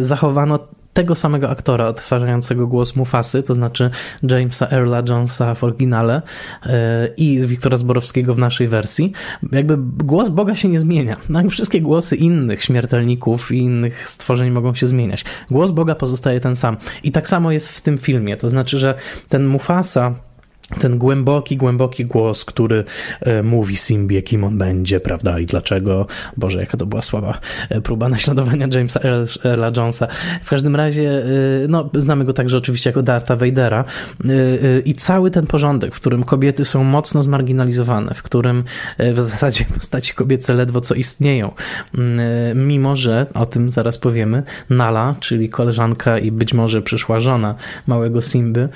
[0.00, 0.58] zachowano
[0.92, 3.90] tego samego aktora odtwarzającego głos Mufasy, to znaczy
[4.30, 6.22] Jamesa Earla Jonesa w oryginale
[6.66, 9.12] e, i Wiktora Zborowskiego w naszej wersji,
[9.52, 11.16] jakby głos Boga się nie zmienia.
[11.28, 15.24] No, wszystkie głosy innych śmiertelników i innych stworzeń mogą się zmieniać.
[15.50, 16.76] Głos Boga pozostaje ten sam.
[17.02, 18.94] I tak samo jest w tym filmie, to znaczy, że
[19.28, 20.14] ten Mufasa
[20.78, 22.84] ten głęboki, głęboki głos, który
[23.20, 26.06] e, mówi Simbie, kim on będzie, prawda, i dlaczego.
[26.36, 29.00] Boże, jaka to była słaba e, próba naśladowania Jamesa
[29.44, 30.06] Earla Jonesa.
[30.42, 31.24] W każdym razie, e,
[31.68, 33.84] no, znamy go także oczywiście jako Darta Vadera
[34.84, 38.64] i cały ten porządek, w którym kobiety są mocno zmarginalizowane, w którym
[38.98, 41.52] w zasadzie postaci kobiece ledwo co istnieją,
[42.54, 47.54] mimo że, o tym zaraz powiemy, Nala, czyli koleżanka i być może przyszła żona
[47.86, 48.68] małego Simby,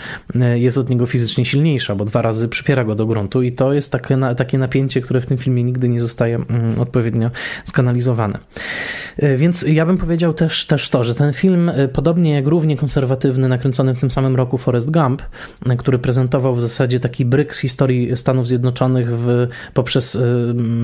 [0.54, 3.92] jest od niego fizycznie silniejsza bo dwa razy przypiera go do gruntu i to jest
[3.92, 7.30] takie, takie napięcie, które w tym filmie nigdy nie zostaje mm, odpowiednio
[7.64, 8.38] skanalizowane.
[9.18, 12.76] E, więc ja bym powiedział też, też to, że ten film, e, podobnie jak równie
[12.76, 15.22] konserwatywny, nakręcony w tym samym roku Forrest Gump,
[15.66, 20.18] e, który prezentował w zasadzie taki bryk z historii Stanów Zjednoczonych w, poprzez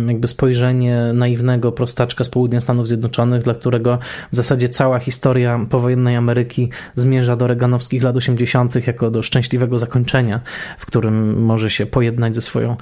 [0.07, 3.99] jakby spojrzenie naiwnego prostaczka z południa Stanów Zjednoczonych, dla którego
[4.33, 8.87] w zasadzie cała historia powojennej Ameryki zmierza do reganowskich lat 80.
[8.87, 10.41] jako do szczęśliwego zakończenia
[10.83, 12.77] w którym może się pojednać ze swoją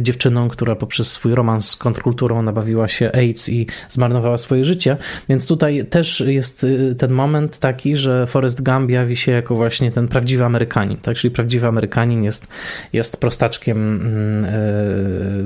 [0.00, 4.96] dziewczyną, która poprzez swój romans z kontrkulturą nabawiła się AIDS i zmarnowała swoje życie.
[5.28, 6.66] Więc tutaj też jest
[6.98, 11.16] ten moment taki, że Forrest Gump jawi się jako właśnie ten prawdziwy Amerykanin, tak?
[11.16, 12.48] czyli prawdziwy Amerykanin jest,
[12.92, 14.46] jest prostaczkiem mm,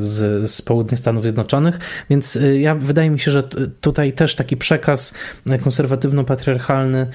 [0.00, 1.78] z, z południa Stanów Zjednoczonych,
[2.10, 3.42] więc ja wydaje mi się, że
[3.80, 5.14] tutaj też taki przekaz
[5.46, 7.06] konserwatywno-patriarchalny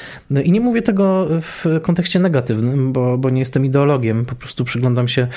[0.44, 5.08] i nie mówię tego w kontekście negatywnym, bo, bo nie jestem ideologiem, po prostu przyglądam
[5.08, 5.28] się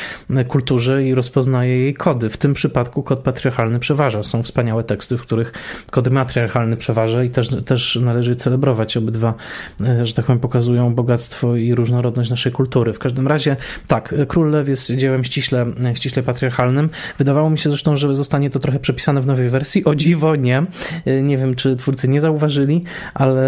[0.49, 2.31] kulturze i rozpoznaję jej kody.
[2.31, 4.23] W tym przypadku kod patriarchalny przeważa.
[4.23, 5.53] Są wspaniałe teksty, w których
[5.90, 8.97] kod matriarchalny przeważa i też, też należy celebrować.
[8.97, 9.35] Obydwa,
[9.81, 12.93] e, że tak powiem, pokazują bogactwo i różnorodność naszej kultury.
[12.93, 13.57] W każdym razie,
[13.88, 16.90] tak, Król Lew jest dziełem ściśle, ściśle patriarchalnym.
[17.19, 19.85] Wydawało mi się zresztą, że zostanie to trochę przepisane w nowej wersji.
[19.85, 20.62] O dziwo nie.
[21.07, 23.47] E, nie wiem, czy twórcy nie zauważyli, ale,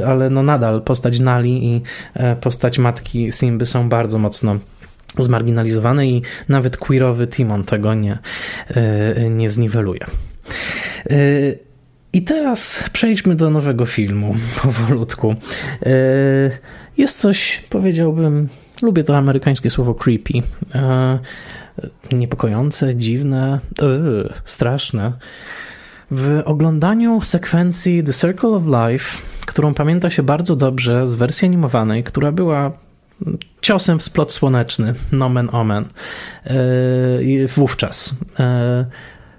[0.00, 1.82] e, ale no nadal postać Nali i
[2.40, 4.56] postać matki Simby są bardzo mocno
[5.22, 8.18] zmarginalizowane i nawet queerowy Timon tego nie,
[8.68, 10.00] e, nie zniweluje.
[11.10, 11.16] E,
[12.12, 15.34] I teraz przejdźmy do nowego filmu powolutku.
[15.86, 15.96] E,
[16.98, 18.48] jest coś, powiedziałbym,
[18.82, 20.34] lubię to amerykańskie słowo creepy.
[22.12, 23.60] Niepokojące, dziwne,
[24.44, 25.12] straszne.
[26.10, 32.04] W oglądaniu sekwencji The Circle of Life, którą pamięta się bardzo dobrze z wersji animowanej,
[32.04, 32.72] która była
[33.60, 35.84] ciosem w splot słoneczny, nomen omen,
[37.20, 38.14] yy, wówczas.
[38.38, 38.46] Yy,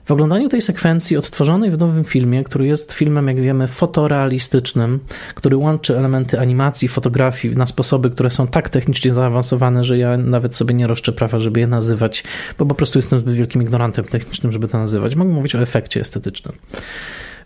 [0.07, 4.99] w oglądaniu tej sekwencji odtworzonej w nowym filmie, który jest filmem, jak wiemy, fotorealistycznym,
[5.35, 10.55] który łączy elementy animacji, fotografii na sposoby, które są tak technicznie zaawansowane, że ja nawet
[10.55, 12.23] sobie nie roszczę prawa, żeby je nazywać,
[12.57, 15.15] bo po prostu jestem zbyt wielkim ignorantem technicznym, żeby to nazywać.
[15.15, 16.55] Mogę mówić o efekcie estetycznym.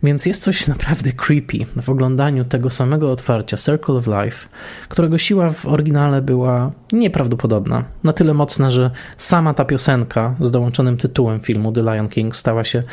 [0.03, 4.47] Więc jest coś naprawdę creepy w oglądaniu tego samego otwarcia Circle of Life,
[4.89, 7.83] którego siła w oryginale była nieprawdopodobna.
[8.03, 12.63] Na tyle mocna, że sama ta piosenka z dołączonym tytułem filmu The Lion King stała
[12.63, 12.83] się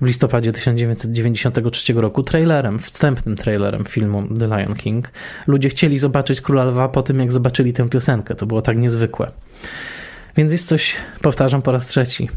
[0.00, 5.10] w listopadzie 1993 roku trailerem, wstępnym trailerem filmu The Lion King.
[5.46, 8.34] Ludzie chcieli zobaczyć Króla Lwa po tym, jak zobaczyli tę piosenkę.
[8.34, 9.30] To było tak niezwykłe.
[10.36, 12.28] Więc jest coś, powtarzam po raz trzeci,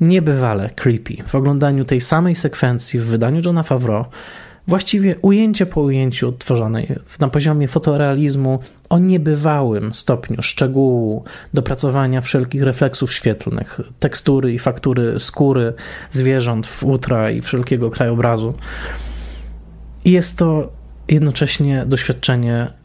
[0.00, 4.04] niebywale creepy w oglądaniu tej samej sekwencji w wydaniu Johna Favreau,
[4.66, 6.88] właściwie ujęcie po ujęciu odtworzonej
[7.20, 8.58] na poziomie fotorealizmu
[8.88, 15.72] o niebywałym stopniu szczegółu, dopracowania wszelkich refleksów świetlnych, tekstury i faktury skóry
[16.10, 18.54] zwierząt, futra i wszelkiego krajobrazu.
[20.04, 20.72] I jest to
[21.08, 22.79] jednocześnie doświadczenie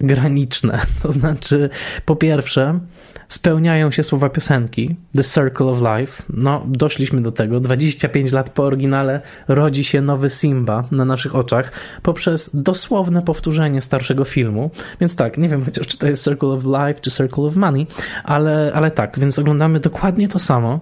[0.00, 0.78] graniczne.
[1.02, 1.70] To znaczy,
[2.04, 2.80] po pierwsze,
[3.28, 6.22] spełniają się słowa piosenki The Circle of Life.
[6.30, 7.60] No, doszliśmy do tego.
[7.60, 14.24] 25 lat po oryginale rodzi się nowy Simba na naszych oczach poprzez dosłowne powtórzenie starszego
[14.24, 14.70] filmu.
[15.00, 17.86] Więc tak, nie wiem chociaż czy to jest Circle of Life czy Circle of Money,
[18.24, 20.80] ale, ale tak, więc oglądamy dokładnie to samo.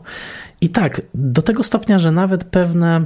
[0.60, 3.04] I tak, do tego stopnia, że nawet pewne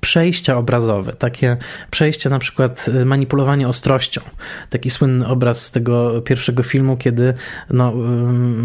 [0.00, 1.56] przejścia obrazowe, takie
[1.90, 4.20] przejścia na przykład y, manipulowanie ostrością.
[4.70, 7.34] Taki słynny obraz z tego pierwszego filmu, kiedy
[7.70, 7.92] no,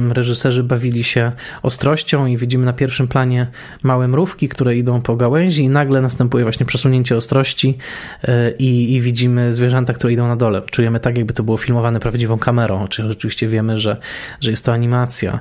[0.10, 1.32] reżyserzy bawili się
[1.64, 3.48] ostrością i widzimy na pierwszym planie
[3.84, 7.78] małe mrówki, które idą po gałęzi i nagle następuje właśnie przesunięcie ostrości
[8.24, 10.62] y, i, i widzimy zwierzęta, które idą na dole.
[10.72, 13.98] Czujemy tak, jakby to było filmowane prawdziwą kamerą, czyli rzeczywiście wiemy, że,
[14.42, 15.40] że jest to animacja.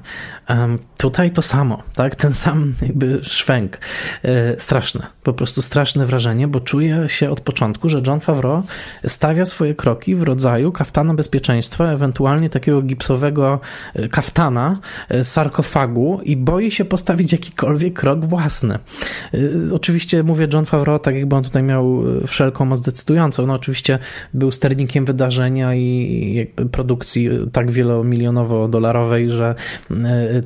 [0.96, 2.16] Tutaj to samo, tak?
[2.16, 3.78] Ten sam jakby szwęk.
[4.24, 8.62] Y, straszne, po prostu straszne wrażenie, bo czuję się od początku, że John Favreau
[9.06, 13.60] stawia swoje kroki w rodzaju kaftana bezpieczeństwa, ewentualnie takiego gipsowego
[13.94, 14.78] e, kaftana,
[15.08, 18.74] e, sarkofagu i boi się postawić jakikolwiek krok własny.
[18.74, 19.38] E,
[19.74, 23.46] oczywiście mówię John Favreau tak, jakby on tutaj miał wszelką moc decydującą.
[23.46, 23.98] No oczywiście
[24.34, 29.54] był sternikiem wydarzenia i produkcji tak wielomilionowo-dolarowej, że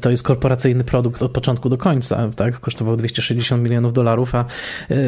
[0.00, 2.60] to jest korporacyjny produkt od początku do końca, tak?
[2.60, 4.44] Kosztował 260 milionów dolarów, a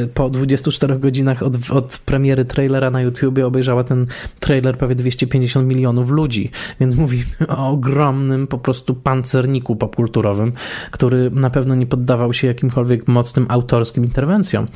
[0.07, 4.07] po 24 godzinach od, od premiery trailera na YouTubie obejrzała ten
[4.41, 10.53] trailer prawie 250 milionów ludzi, więc mówimy o ogromnym po prostu pancerniku popkulturowym,
[10.91, 14.67] który na pewno nie poddawał się jakimkolwiek mocnym autorskim interwencjom.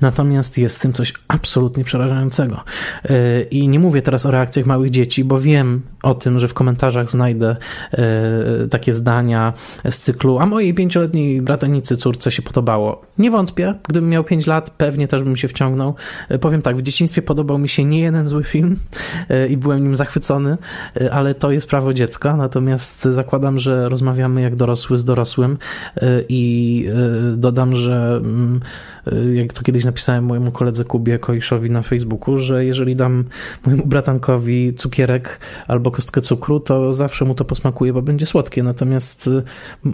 [0.00, 2.60] Natomiast jest w tym coś absolutnie przerażającego.
[3.04, 6.54] E, I nie mówię teraz o reakcjach małych dzieci, bo wiem o tym, że w
[6.54, 7.56] komentarzach znajdę
[7.92, 9.52] e, takie zdania
[9.90, 13.02] z cyklu, a mojej pięcioletniej bratanicy córce się podobało.
[13.18, 15.94] Nie wątpię, gdybym miał 5 lat, pewnie też bym się wciągnął.
[16.40, 18.76] Powiem tak, w dzieciństwie podobał mi się nie jeden zły film
[19.48, 20.56] i byłem nim zachwycony,
[21.10, 25.58] ale to jest prawo dziecka, natomiast zakładam, że rozmawiamy jak dorosły z dorosłym
[26.28, 26.86] i
[27.36, 28.60] dodam, że mm,
[29.34, 33.24] jak to kiedyś napisałem mojemu koledze Kubie Koiszowi na Facebooku, że jeżeli dam
[33.66, 38.62] mojemu bratankowi cukierek albo kostkę cukru, to zawsze mu to posmakuje, bo będzie słodkie.
[38.62, 39.30] Natomiast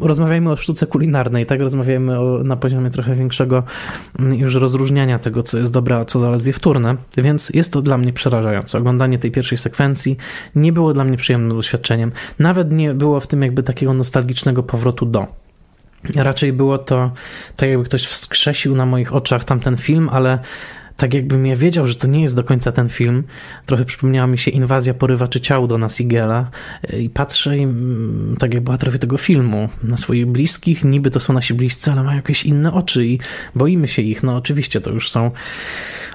[0.01, 1.61] rozmawiajmy o sztuce kulinarnej, tak?
[1.61, 3.63] Rozmawiajmy o, na poziomie trochę większego
[4.19, 6.97] mm, już rozróżniania tego, co jest dobre, a co zaledwie wtórne.
[7.17, 8.79] Więc jest to dla mnie przerażające.
[8.79, 10.17] Oglądanie tej pierwszej sekwencji
[10.55, 12.13] nie było dla mnie przyjemnym doświadczeniem.
[12.39, 15.27] Nawet nie było w tym jakby takiego nostalgicznego powrotu do.
[16.15, 17.11] Raczej było to
[17.57, 20.39] tak, jakby ktoś wskrzesił na moich oczach tamten film, ale
[20.97, 23.25] tak jakbym ja wiedział, że to nie jest do końca ten film.
[23.67, 26.51] Trochę przypomniała mi się inwazja porywaczy ciał do Sigela
[26.99, 31.55] i patrzę mm, tak jak bohaterowie tego filmu na swoich bliskich, niby to są nasi
[31.55, 33.19] bliscy, ale mają jakieś inne oczy i
[33.55, 34.23] boimy się ich.
[34.23, 35.31] No oczywiście to już są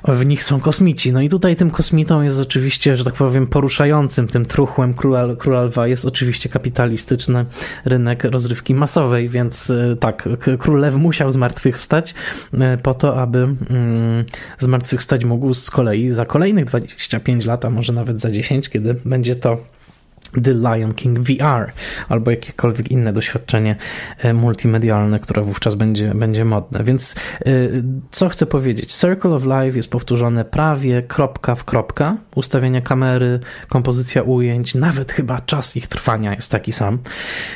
[0.03, 1.13] w nich są kosmici.
[1.13, 5.61] No i tutaj tym kosmitą jest oczywiście, że tak powiem, poruszającym tym truchłem króla, króla
[5.61, 7.45] lwa jest oczywiście kapitalistyczny
[7.85, 12.13] rynek rozrywki masowej, więc e, tak, król lew musiał zmartwychwstać
[12.53, 14.25] e, po to, aby mm,
[14.67, 19.36] zmartwychwstać mógł z kolei za kolejnych 25 lat, a może nawet za 10, kiedy będzie
[19.36, 19.58] to
[20.43, 21.71] The Lion King VR
[22.09, 23.75] albo jakiekolwiek inne doświadczenie
[24.17, 26.83] e, multimedialne, które wówczas będzie, będzie modne.
[26.83, 27.51] Więc e,
[28.11, 28.93] co chcę powiedzieć?
[28.93, 32.17] Circle of Life jest powtórzone prawie kropka w kropka.
[32.35, 36.99] Ustawienia kamery, kompozycja ujęć, nawet chyba czas ich trwania jest taki sam.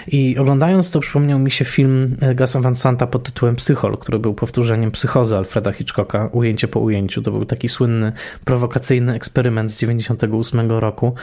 [0.07, 4.19] I oglądając to przypomniał mi się film e, Gasa Van Santa pod tytułem Psychol, który
[4.19, 7.21] był powtórzeniem psychozy Alfreda Hitchcocka, ujęcie po ujęciu.
[7.21, 8.11] To był taki słynny,
[8.45, 11.15] prowokacyjny eksperyment z 98 roku,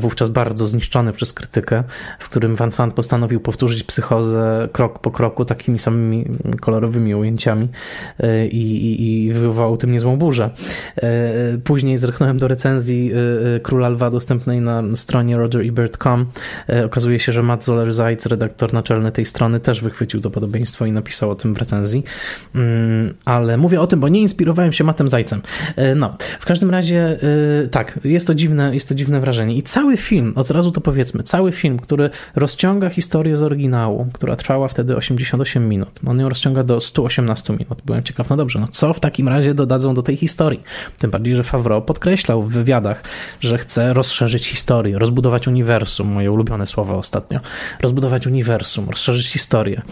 [0.00, 1.84] wówczas bardzo zniszczony przez krytykę,
[2.18, 6.24] w którym Van Sant postanowił powtórzyć psychozę krok po kroku takimi samymi
[6.60, 7.68] kolorowymi ujęciami
[8.20, 10.50] e, i, i, i wywołał tym niezłą burzę.
[10.96, 13.12] E, później zerknąłem do recenzji
[13.56, 16.26] e, Króla Lwa dostępnej na stronie rogerebert.com.
[16.86, 21.30] Okazuje się, że Matt Zoller-Seitz, redaktor naczelny tej strony, też wychwycił to podobieństwo i napisał
[21.30, 22.04] o tym w recenzji.
[22.54, 25.42] Mm, ale mówię o tym, bo nie inspirowałem się Matem Zajcem.
[25.96, 27.18] No, w każdym razie
[27.70, 29.54] tak, jest to dziwne, jest to dziwne wrażenie.
[29.54, 34.36] I cały film, od razu to powiedzmy, cały film, który rozciąga historię z oryginału, która
[34.36, 37.82] trwała wtedy 88 minut, on ją rozciąga do 118 minut.
[37.84, 40.62] Byłem ciekaw, no dobrze, no co w takim razie dodadzą do tej historii?
[40.98, 43.04] Tym bardziej, że Favreau podkreślał w wywiadach,
[43.40, 47.40] że chce rozszerzyć historię, rozbudować uniwersum, moje ulubione słowa ostatnio,
[47.80, 49.82] rozbudować uniwersum, rozszerzyć historię.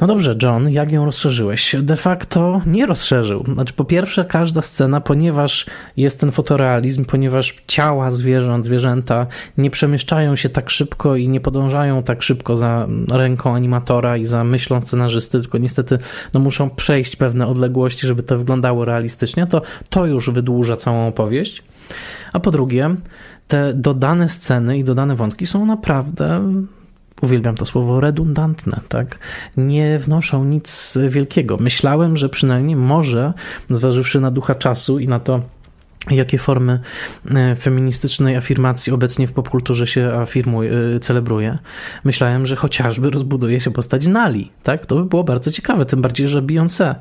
[0.00, 1.76] No dobrze, John, jak ją rozszerzyłeś?
[1.82, 3.44] De facto nie rozszerzył.
[3.54, 9.26] Znaczy, po pierwsze, każda scena, ponieważ jest ten fotorealizm, ponieważ ciała zwierząt, zwierzęta
[9.58, 14.44] nie przemieszczają się tak szybko i nie podążają tak szybko za ręką animatora i za
[14.44, 15.98] myślą scenarzysty, tylko niestety
[16.34, 21.62] no, muszą przejść pewne odległości, żeby to wyglądało realistycznie, to to już wydłuża całą opowieść.
[22.32, 22.94] A po drugie,
[23.48, 26.42] te dodane sceny i dodane wątki są naprawdę
[27.20, 29.18] uwielbiam to słowo, redundantne, tak?
[29.56, 31.56] Nie wnoszą nic wielkiego.
[31.60, 33.32] Myślałem, że przynajmniej może,
[33.70, 35.40] zważywszy na ducha czasu i na to,
[36.10, 36.80] jakie formy
[37.34, 41.58] e, feministycznej afirmacji obecnie w popkulturze się afirmuje, e, celebruje.
[42.04, 44.86] Myślałem, że chociażby rozbuduje się postać Nali, tak?
[44.86, 46.94] To by było bardzo ciekawe, tym bardziej, że Beyoncé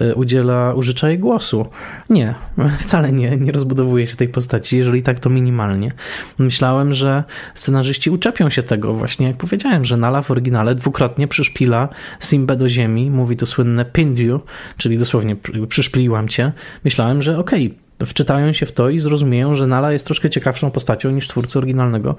[0.00, 1.66] e, udziela, użycza jej głosu.
[2.10, 2.34] Nie,
[2.80, 5.92] wcale nie, nie rozbudowuje się tej postaci, jeżeli tak, to minimalnie.
[6.38, 11.88] Myślałem, że scenarzyści uczepią się tego, właśnie jak powiedziałem, że Nala w oryginale dwukrotnie przyszpila
[12.20, 14.40] Simbę do ziemi, mówi to słynne pinned you,
[14.76, 15.36] czyli dosłownie
[15.68, 16.52] przyszpiliłam cię.
[16.84, 20.70] Myślałem, że okej, okay, wczytają się w to i zrozumieją, że Nala jest troszkę ciekawszą
[20.70, 22.16] postacią niż twórcy oryginalnego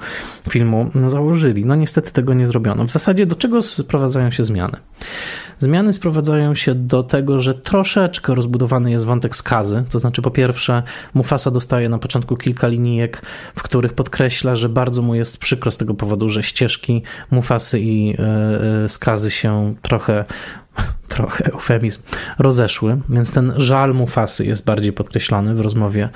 [0.49, 1.65] filmu założyli.
[1.65, 2.85] No niestety tego nie zrobiono.
[2.85, 4.77] W zasadzie do czego sprowadzają się zmiany?
[5.59, 9.83] Zmiany sprowadzają się do tego, że troszeczkę rozbudowany jest wątek skazy.
[9.89, 13.21] To znaczy, po pierwsze, Mufasa dostaje na początku kilka linijek,
[13.55, 18.15] w których podkreśla, że bardzo mu jest przykro z tego powodu, że ścieżki Mufasy i
[18.19, 20.25] e, e, skazy się trochę
[21.11, 22.01] trochę eufemizm,
[22.39, 26.09] rozeszły, więc ten żal Mufasy jest bardziej podkreślany w rozmowie,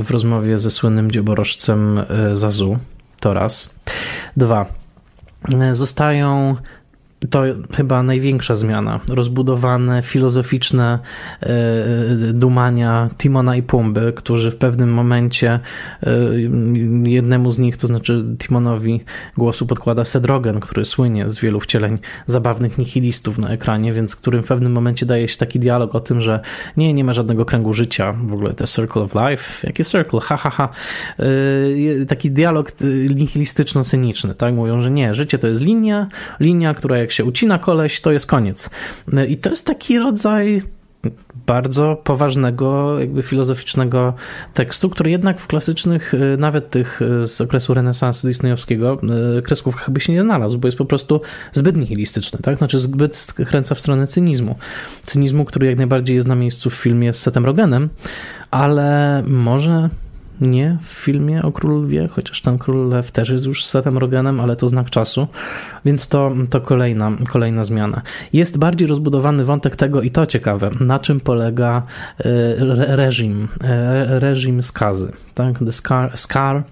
[0.00, 2.76] w rozmowie ze słynnym dzioborożcem e, Zazu.
[3.20, 3.74] To raz.
[4.36, 4.66] Dwa.
[5.60, 6.56] E, zostają
[7.30, 7.42] to
[7.76, 9.00] chyba największa zmiana.
[9.08, 10.98] Rozbudowane filozoficzne
[11.40, 11.54] e,
[12.32, 15.60] dumania Timona i Pumby, którzy w pewnym momencie
[16.02, 16.10] e,
[17.04, 19.00] jednemu z nich, to znaczy Timonowi,
[19.36, 24.46] głosu podkłada Sedrogen, który słynie z wielu wcieleń zabawnych nihilistów na ekranie, więc którym w
[24.46, 26.40] pewnym momencie daje się taki dialog o tym, że
[26.76, 30.36] nie, nie ma żadnego kręgu życia, w ogóle te Circle of Life, jakie Circle, ha,
[30.36, 30.68] ha, ha.
[31.18, 32.72] E, taki dialog
[33.14, 34.54] nihilistyczno-cyniczny, tak?
[34.54, 36.08] Mówią, że nie, życie to jest linia,
[36.40, 38.70] linia, która jak się ucina koleś, to jest koniec.
[39.28, 40.62] I to jest taki rodzaj
[41.46, 44.14] bardzo poważnego, jakby filozoficznego
[44.54, 49.00] tekstu, który jednak w klasycznych, y, nawet tych y, z okresu renesansu disneyowskiego,
[49.38, 51.20] y, kreskówkach by się nie znalazł, bo jest po prostu
[51.52, 52.58] zbyt nihilistyczny, tak?
[52.58, 54.56] Znaczy zbyt skręca w stronę cynizmu.
[55.02, 57.88] Cynizmu, który jak najbardziej jest na miejscu w filmie z Setem Rogenem,
[58.50, 59.88] ale może
[60.40, 63.98] nie w filmie o Król Lwie, chociaż ten Król Lew też jest już z Setem
[63.98, 65.26] Rogenem, ale to znak czasu,
[65.84, 68.02] więc to, to kolejna, kolejna zmiana.
[68.32, 71.82] Jest bardziej rozbudowany wątek tego i to ciekawe, na czym polega
[72.18, 72.24] e,
[72.96, 75.58] reżim, e, reżim skazy, tak?
[75.58, 76.62] The Scar, Scar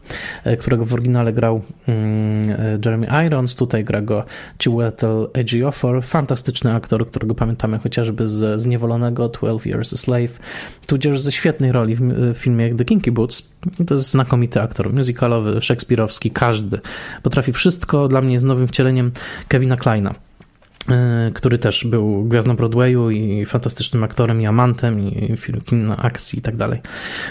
[0.44, 2.42] e, którego w oryginale grał mm,
[2.84, 4.24] Jeremy Irons, tutaj gra go
[4.62, 10.38] Chiwetel Ejiofor, fantastyczny aktor, którego pamiętamy chociażby z Zniewolonego, 12 Years a Slave,
[10.86, 13.51] tudzież ze świetnej roli w filmie The Kinky Boots,
[13.86, 16.80] to jest znakomity aktor, musicalowy, szekspirowski, każdy.
[17.22, 19.12] Potrafi wszystko, dla mnie jest nowym wcieleniem
[19.48, 20.14] Kevina Kleina.
[20.90, 26.38] E, który też był gwiazdą Broadwayu i fantastycznym aktorem i amantem i film na akcji
[26.38, 26.80] i tak dalej.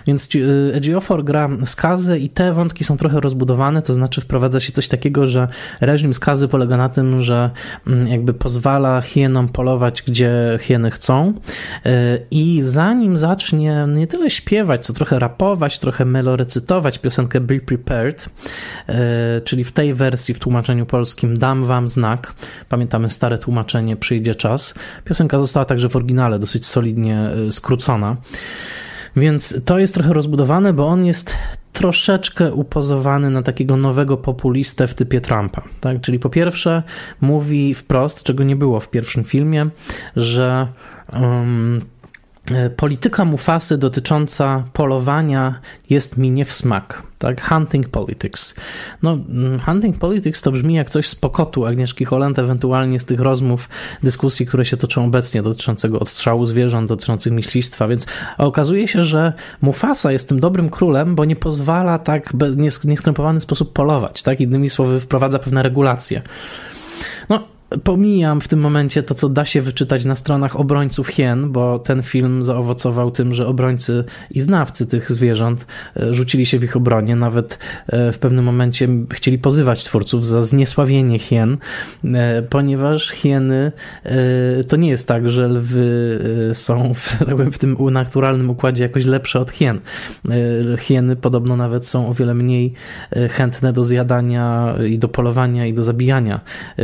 [0.08, 4.72] Więc e, Ejiofor gra skazy i te wątki są trochę rozbudowane, to znaczy wprowadza się
[4.72, 5.48] coś takiego, że
[5.82, 7.50] reżim skazy polega na tym, że
[7.88, 11.34] mm, jakby pozwala hienom polować, gdzie hieny chcą
[11.86, 18.30] e, i zanim zacznie nie tyle śpiewać, co trochę rapować, trochę melorecytować piosenkę Be Prepared,
[19.44, 22.34] czyli w tej wersji w tłumaczeniu polskim dam wam znak,
[22.70, 24.74] pamiętamy stare tłumaczenie Przyjdzie czas.
[25.06, 28.18] Piosenka została także w oryginale dosyć solidnie y, skrócona.
[29.16, 31.38] Więc to jest trochę rozbudowane, bo on jest
[31.74, 35.62] troszeczkę upozowany na takiego nowego populistę w typie Trumpa.
[35.80, 36.02] Tak?
[36.02, 36.84] Czyli po pierwsze
[37.22, 39.70] mówi wprost, czego nie było w pierwszym filmie,
[40.16, 40.68] że
[41.14, 42.01] um, E,
[42.76, 47.04] polityka Mufasy dotycząca polowania jest mi nie w smak.
[47.18, 47.50] Tak?
[47.50, 48.56] Hunting politics.
[49.04, 53.20] No, mm, hunting politics to brzmi jak coś z pokotu Agnieszki Holland, ewentualnie z tych
[53.20, 53.70] rozmów,
[54.04, 60.12] dyskusji, które się toczą obecnie dotyczącego odstrzału zwierząt, dotyczących myślistwa, więc okazuje się, że Mufasa
[60.12, 64.24] jest tym dobrym królem, bo nie pozwala tak w nieskrępowany sposób polować.
[64.24, 64.42] Tak?
[64.42, 66.22] Innymi słowy, wprowadza pewne regulacje.
[67.30, 67.48] No,
[67.84, 72.02] pomijam w tym momencie to, co da się wyczytać na stronach obrońców hien, bo ten
[72.02, 75.68] film zaowocował tym, że obrońcy i znawcy tych zwierząt
[75.98, 77.16] e, rzucili się w ich obronie.
[77.16, 81.58] Nawet e, w pewnym momencie chcieli pozywać twórców za zniesławienie hien,
[82.04, 83.72] e, ponieważ hieny
[84.68, 86.20] to nie jest tak, że lwy
[86.54, 87.20] są w,
[87.54, 89.80] w tym naturalnym układzie jakoś lepsze od hien.
[90.80, 92.74] Hieny podobno nawet są o wiele mniej
[93.30, 96.42] chętne do zjadania i do polowania i do zabijania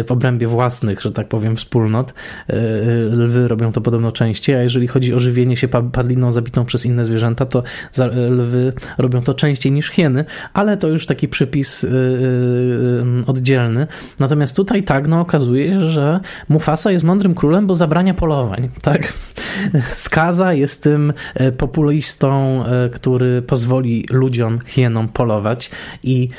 [0.08, 2.14] w obrębie własnym własnych, że tak powiem, wspólnot.
[2.48, 2.56] E,
[3.12, 7.06] lwy robią to podobno częściej, a jeżeli chodzi o żywienie się padliną zabitą przez inne
[7.06, 7.64] zwierzęta, to
[8.30, 11.92] lwy robią to częściej niż hieny, ale to już taki przypis e, e,
[13.28, 13.88] oddzielny.
[14.20, 16.20] Natomiast tutaj tak, no okazuje się, że
[16.50, 19.14] Mufasa jest mądrym królem, bo zabrania polowań, tak?
[20.06, 21.14] Skaza jest tym
[21.58, 25.72] populistą, który pozwoli ludziom, hienom polować
[26.04, 26.30] i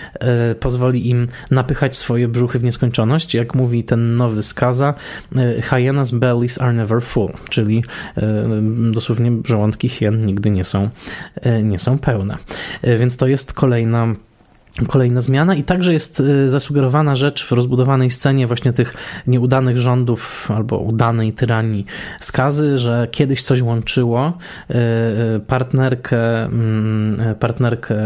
[0.60, 4.94] pozwoli im napychać swoje brzuchy w nieskończoność, jak mówi ten nowy nowy skaza
[5.36, 7.84] e, Hyenas bellies are never full, czyli
[8.16, 8.48] e,
[8.92, 10.88] dosłownie żołądki hien nigdy nie są,
[11.34, 12.36] e, nie są pełne.
[12.82, 14.14] Więc to jest kolejna
[14.86, 18.94] Kolejna zmiana i także jest y, zasugerowana rzecz w rozbudowanej scenie właśnie tych
[19.26, 21.86] nieudanych rządów albo udanej tyranii
[22.20, 24.28] skazy, że kiedyś coś łączyło
[24.70, 24.74] y,
[25.36, 27.96] y, partnerkę, mm, partnerkę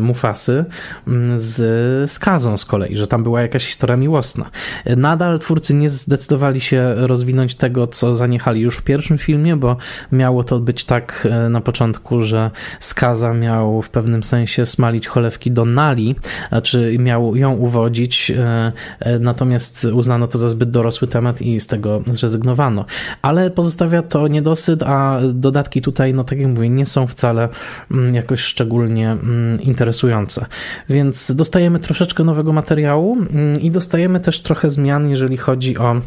[0.00, 0.64] Mufasy
[1.06, 4.50] mm, z skazą z kolei, że tam była jakaś historia miłosna.
[4.96, 9.76] Nadal twórcy nie zdecydowali się rozwinąć tego, co zaniechali już w pierwszym filmie, bo
[10.12, 15.64] miało to być tak na początku, że skaza miał w pewnym sensie smalić cholewki do
[15.64, 16.14] Nali,
[16.62, 21.66] czy miał ją uwodzić, e, e, natomiast uznano to za zbyt dorosły temat i z
[21.66, 22.84] tego zrezygnowano.
[23.22, 27.48] Ale pozostawia to niedosyt, a dodatki tutaj, no tak jak mówię, nie są wcale
[27.90, 30.46] mm, jakoś szczególnie mm, interesujące.
[30.88, 36.00] Więc dostajemy troszeczkę nowego materiału mm, i dostajemy też trochę zmian, jeżeli chodzi o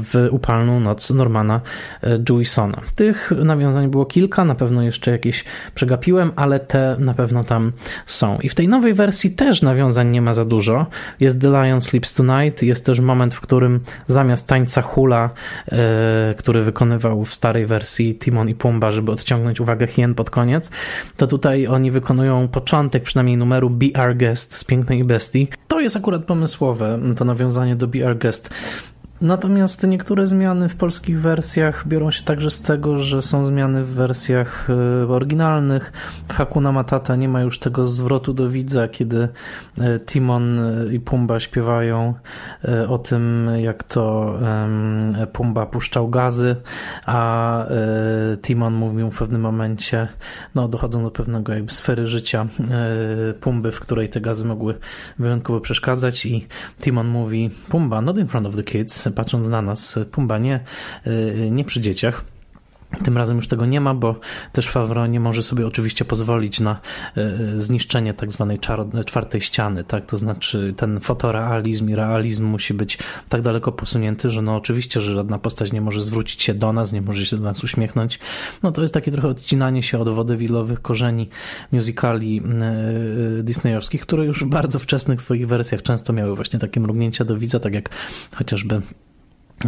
[0.00, 1.60] w upalną noc Normana
[2.02, 2.80] e, Jewisona.
[2.94, 7.72] Tych nawiązań było kilka, na pewno jeszcze jakieś przegapiłem, ale te na pewno tam
[8.06, 8.38] są.
[8.38, 10.86] I w tej nowej wersji też nawiązań nie ma za dużo.
[11.20, 15.30] Jest The Lion Sleeps Tonight, jest też moment, w którym zamiast tańca hula,
[15.68, 20.70] e, który wykonywał w starej wersji Timon i Pumba, żeby odciągnąć uwagę hien pod koniec,
[21.16, 25.48] to tutaj oni wykonują początek początek przynajmniej numeru Be Our Guest z Pięknej Bestii.
[25.68, 28.50] To jest akurat pomysłowe, to nawiązanie do Be Our Guest.
[29.20, 33.88] Natomiast niektóre zmiany w polskich wersjach biorą się także z tego, że są zmiany w
[33.88, 35.92] wersjach e, oryginalnych.
[36.28, 39.28] W Hakuna Matata nie ma już tego zwrotu do widza, kiedy
[39.80, 42.14] e, Timon e, i Pumba śpiewają
[42.88, 44.34] o tym, jak to
[45.32, 46.56] Pumba puszczał gazy,
[47.06, 47.66] a
[48.42, 50.08] Timon mówił w pewnym momencie,
[50.54, 52.46] no dochodzą do pewnego jakby sfery życia
[53.40, 54.74] Pumby, w której te gazy mogły
[55.18, 56.46] wyjątkowo przeszkadzać i
[56.80, 60.60] Timon mówi Pumba, not in front of the kids, patrząc na nas, Pumba nie,
[61.06, 62.24] y, nie przy dzieciach.
[63.04, 64.20] Tym razem już tego nie ma, bo
[64.52, 66.80] też Favreau nie może sobie oczywiście pozwolić na
[67.16, 68.58] y, zniszczenie tak zwanej
[69.06, 70.06] czwartej ściany, tak?
[70.06, 75.14] To znaczy ten fotorealizm i realizm musi być tak daleko posunięty, że no oczywiście, że
[75.14, 78.18] żadna postać nie może zwrócić się do nas, nie może się do nas uśmiechnąć.
[78.62, 81.28] No to jest takie trochę odcinanie się od wodywilowych korzeni
[81.72, 82.42] musicali
[83.42, 87.60] disneyowskich, które już w bardzo wczesnych swoich wersjach często miały właśnie takie mrugnięcia do widza,
[87.60, 87.88] tak jak
[88.34, 88.82] chociażby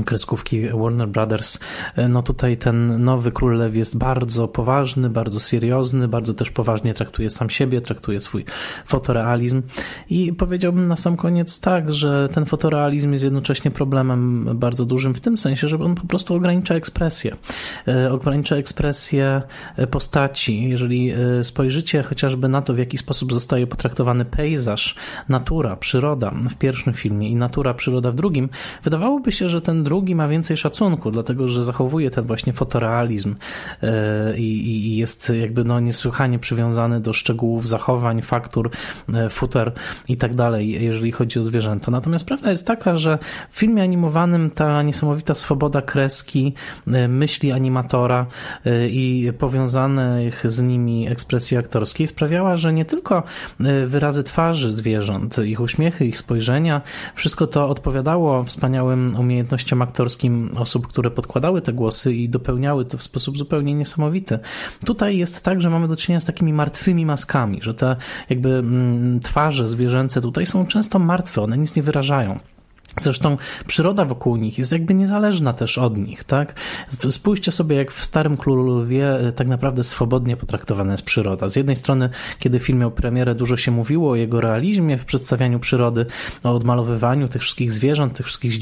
[0.05, 1.59] kreskówki Warner Brothers,
[1.97, 6.95] e, no tutaj ten nowy Król Lew jest bardzo poważny, bardzo seriozny, bardzo też poważnie
[6.95, 8.45] traktuje sam siebie, traktuje swój
[8.85, 9.63] fotorealizm
[10.11, 15.21] i powiedziałbym na sam koniec tak, że ten fotorealizm jest jednocześnie problemem bardzo dużym w
[15.21, 17.37] tym sensie, że on po prostu ogranicza ekspresję.
[17.89, 19.43] E, ogranicza ekspresję
[19.77, 20.69] e, postaci.
[20.69, 21.13] Jeżeli
[21.43, 24.95] spojrzycie chociażby na to, w jaki sposób zostaje potraktowany pejzaż,
[25.29, 28.49] natura, przyroda w pierwszym filmie i natura, przyroda w drugim,
[28.83, 33.35] wydawałoby się, że ten drugi ma więcej szacunku, dlatego że zachowuje ten właśnie fotorealizm
[33.83, 38.71] e, i, jest jakby no niesłychanie przywiązany do szczegółów zachowań, faktur,
[39.15, 39.73] e, futer
[40.09, 41.91] i tak dalej, jeżeli chodzi o zwierzęta.
[41.91, 43.19] Natomiast prawda jest taka, że
[43.51, 46.55] w filmie animowanym ta niesamowita swoboda kreski,
[46.87, 48.27] e, myśli animatora
[48.91, 53.23] i powiązanych z nimi ekspresji aktorskiej sprawiała, że nie tylko
[53.87, 56.83] wyrazy twarzy zwierząt, ich uśmiechy, ich spojrzenia,
[57.15, 63.03] wszystko to odpowiadało wspaniałym umiejętnościom aktorskim osób, które podkładały te głosy i dopełniały to w
[63.03, 64.39] sposób zupełnie niesamowity.
[64.87, 67.97] Tutaj jest tak, że mamy do czynienia z takimi martwymi maskami, że te
[68.29, 72.39] jakby mm, twarze zwierzęce tutaj są często martwe, one nic nie wyrażają.
[72.99, 73.37] Zresztą
[73.67, 76.55] przyroda wokół nich jest jakby niezależna też od nich, tak?
[77.11, 81.49] Spójrzcie sobie, jak w Starym Królowie e, tak naprawdę swobodnie potraktowana jest przyroda.
[81.49, 85.59] Z jednej strony, kiedy film miał premierę, dużo się mówiło o jego realizmie w przedstawianiu
[85.59, 86.07] przyrody,
[86.45, 88.53] o odmalowywaniu tych wszystkich zwierząt, tych wszystkich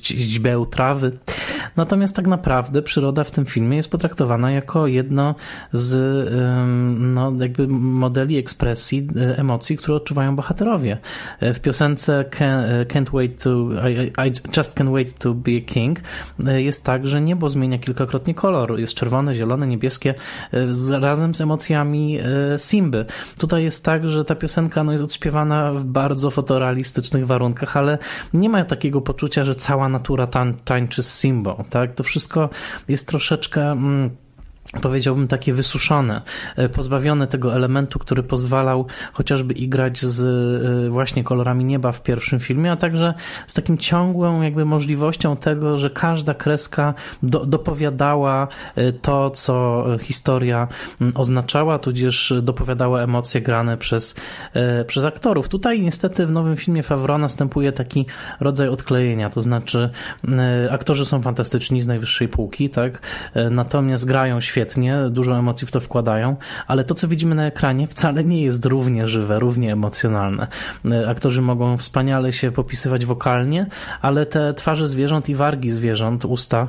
[0.00, 1.18] źdźbeł, trawy.
[1.76, 5.34] Natomiast tak naprawdę przyroda w tym filmie jest potraktowana jako jedno
[5.72, 5.98] z
[6.98, 10.98] no, jakby modeli ekspresji e, emocji, które odczuwają bohaterowie.
[11.40, 12.24] E, w piosence
[12.88, 16.00] Can't Wait to i, I Just Can't Wait to Be a King
[16.46, 18.80] e, jest tak, że niebo zmienia kilkakrotnie kolor.
[18.80, 20.14] Jest czerwone, zielone, niebieskie
[20.52, 23.04] e, z, razem z emocjami e, Simby.
[23.38, 27.98] Tutaj jest tak, że ta piosenka no, jest odśpiewana w bardzo fotorealistycznych warunkach, ale
[28.34, 31.64] nie ma takiego poczucia, że cała natura tań, tańczy z Simbą.
[31.70, 31.94] Tak?
[31.94, 32.50] To wszystko
[32.88, 33.70] jest troszeczkę...
[33.70, 34.10] Mm,
[34.82, 36.22] powiedziałbym takie wysuszone,
[36.56, 40.20] e, pozbawione tego elementu, który pozwalał chociażby igrać z
[40.86, 43.14] e, właśnie kolorami nieba w pierwszym filmie, a także
[43.46, 50.68] z takim ciągłą jakby możliwością tego, że każda kreska do, dopowiadała e, to, co historia
[51.14, 54.14] oznaczała, tudzież dopowiadała emocje grane przez,
[54.86, 55.48] przez aktorów.
[55.48, 58.06] Tutaj niestety w nowym filmie Favreau następuje taki
[58.40, 59.90] rodzaj odklejenia, to znaczy
[60.70, 63.02] aktorzy są fantastyczni z najwyższej półki, tak,
[63.50, 66.36] natomiast grają świetnie świetnie, dużo emocji w to wkładają,
[66.66, 70.46] ale to, co widzimy na ekranie, wcale nie jest równie żywe, równie emocjonalne.
[71.08, 73.66] Aktorzy mogą wspaniale się popisywać wokalnie,
[74.02, 76.68] ale te twarze zwierząt i wargi zwierząt, usta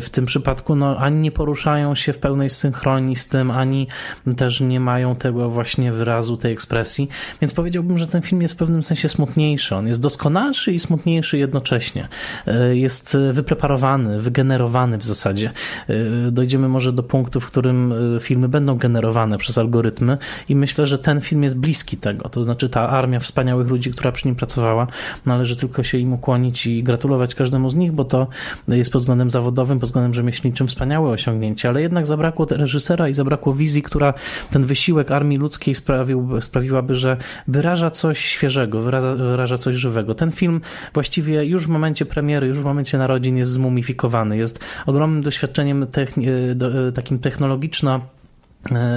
[0.00, 3.88] w tym przypadku, no, ani nie poruszają się w pełnej synchronii z tym, ani
[4.36, 7.08] też nie mają tego właśnie wyrazu, tej ekspresji,
[7.40, 9.76] więc powiedziałbym, że ten film jest w pewnym sensie smutniejszy.
[9.76, 12.08] On jest doskonalszy i smutniejszy jednocześnie.
[12.46, 15.50] E, jest wypreparowany, wygenerowany w zasadzie.
[15.88, 20.18] E, dojdziemy może do punktu, w którym e, filmy będą generowane przez algorytmy
[20.48, 22.28] i myślę, że ten film jest bliski tego.
[22.28, 24.86] To znaczy ta armia wspaniałych ludzi, która przy nim pracowała,
[25.26, 28.26] należy tylko się im ukłonić i gratulować każdemu z nich, bo to
[28.68, 33.52] jest pod względem zawodowym, pod względem rzemieślniczym wspaniałe osiągnięcie, ale jednak zabrakło reżysera i zabrakło
[33.52, 34.14] wizji, która
[34.50, 37.16] ten wysiłek armii ludzkiej sprawił, sprawiłaby, że
[37.48, 40.14] wyraża coś świeżego, wyraża, wyraża coś żywego.
[40.14, 40.60] Ten film
[40.94, 46.28] właściwie już w momencie premiery, już w momencie narodzin jest zmumifikowany, jest ogromnym doświadczeniem techni-
[46.28, 46.54] e,
[46.94, 48.00] takim technologiczno E,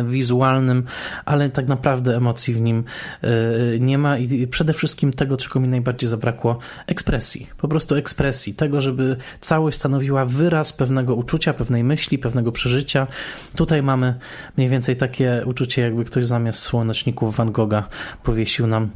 [0.08, 0.84] wizualnym,
[1.26, 2.84] ale tak naprawdę emocji w nim
[3.24, 3.30] e,
[3.80, 6.58] nie ma i przede wszystkim tego, czego mi najbardziej zabrakło,
[6.88, 7.48] ekspresji.
[7.58, 13.08] Po prostu ekspresji, tego, żeby całość stanowiła wyraz pewnego uczucia, pewnej myśli, pewnego przeżycia.
[13.56, 14.16] Tutaj mamy
[14.58, 17.88] mniej więcej takie uczucie, jakby ktoś zamiast słoneczników Van Gogha
[18.24, 18.90] powiesił nam,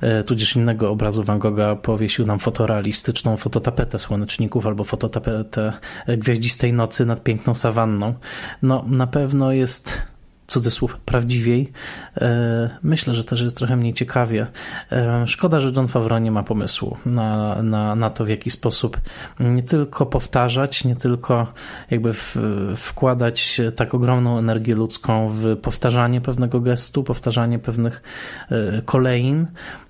[0.00, 5.72] e, tudzież innego obrazu Van Gogha powiesił nam fotorealistyczną fototapetę słoneczników albo fototapetę
[6.08, 8.14] gwiaździstej nocy nad piękną sawanną.
[8.62, 10.02] No, na pewno jest
[10.48, 11.72] cudzysłów prawdziwiej.
[12.16, 14.46] E, myślę, że też jest trochę mniej ciekawie.
[14.92, 19.00] E, szkoda, że John Favreau nie ma pomysłu na, na, na to, w jaki sposób
[19.40, 21.46] nie tylko powtarzać, nie tylko
[21.90, 22.36] jakby w,
[22.76, 28.02] wkładać tak ogromną energię ludzką w powtarzanie pewnego gestu, powtarzanie pewnych
[28.50, 29.46] e, kolejn,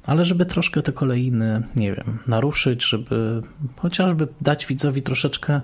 [0.06, 3.42] ale żeby troszkę te kolejny, nie wiem, naruszyć, żeby
[3.76, 5.60] chociażby dać widzowi troszeczkę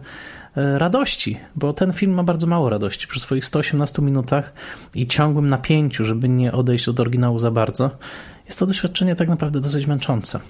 [0.57, 3.07] radości, bo ten film ma bardzo mało radości.
[3.07, 4.53] Przy swoich 118 minutach
[4.95, 7.91] i ciągłym napięciu, żeby nie odejść od oryginału za bardzo,
[8.47, 10.41] jest to doświadczenie tak naprawdę dosyć męczące.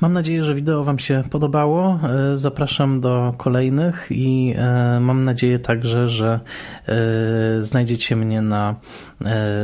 [0.00, 2.00] Mam nadzieję, że wideo Wam się podobało.
[2.32, 6.40] E, zapraszam do kolejnych i e, mam nadzieję także, że
[6.86, 8.74] e, znajdziecie mnie na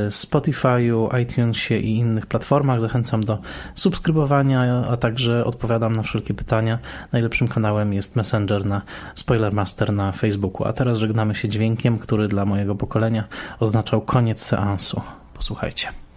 [0.08, 2.80] Spotify'u, iTunesie i innych platformach.
[2.80, 3.38] Zachęcam do
[3.74, 6.78] subskrybowania, a także odpowiadam na wszelkie pytania.
[7.12, 8.82] Najlepszym kanałem jest Messenger na
[9.14, 10.66] Spoilermaster na Facebooku.
[10.66, 13.24] A teraz żegnamy się dźwiękiem, który dla mojego pokolenia
[13.60, 15.00] oznaczał koniec seansu.
[15.34, 16.09] Posłuchajcie.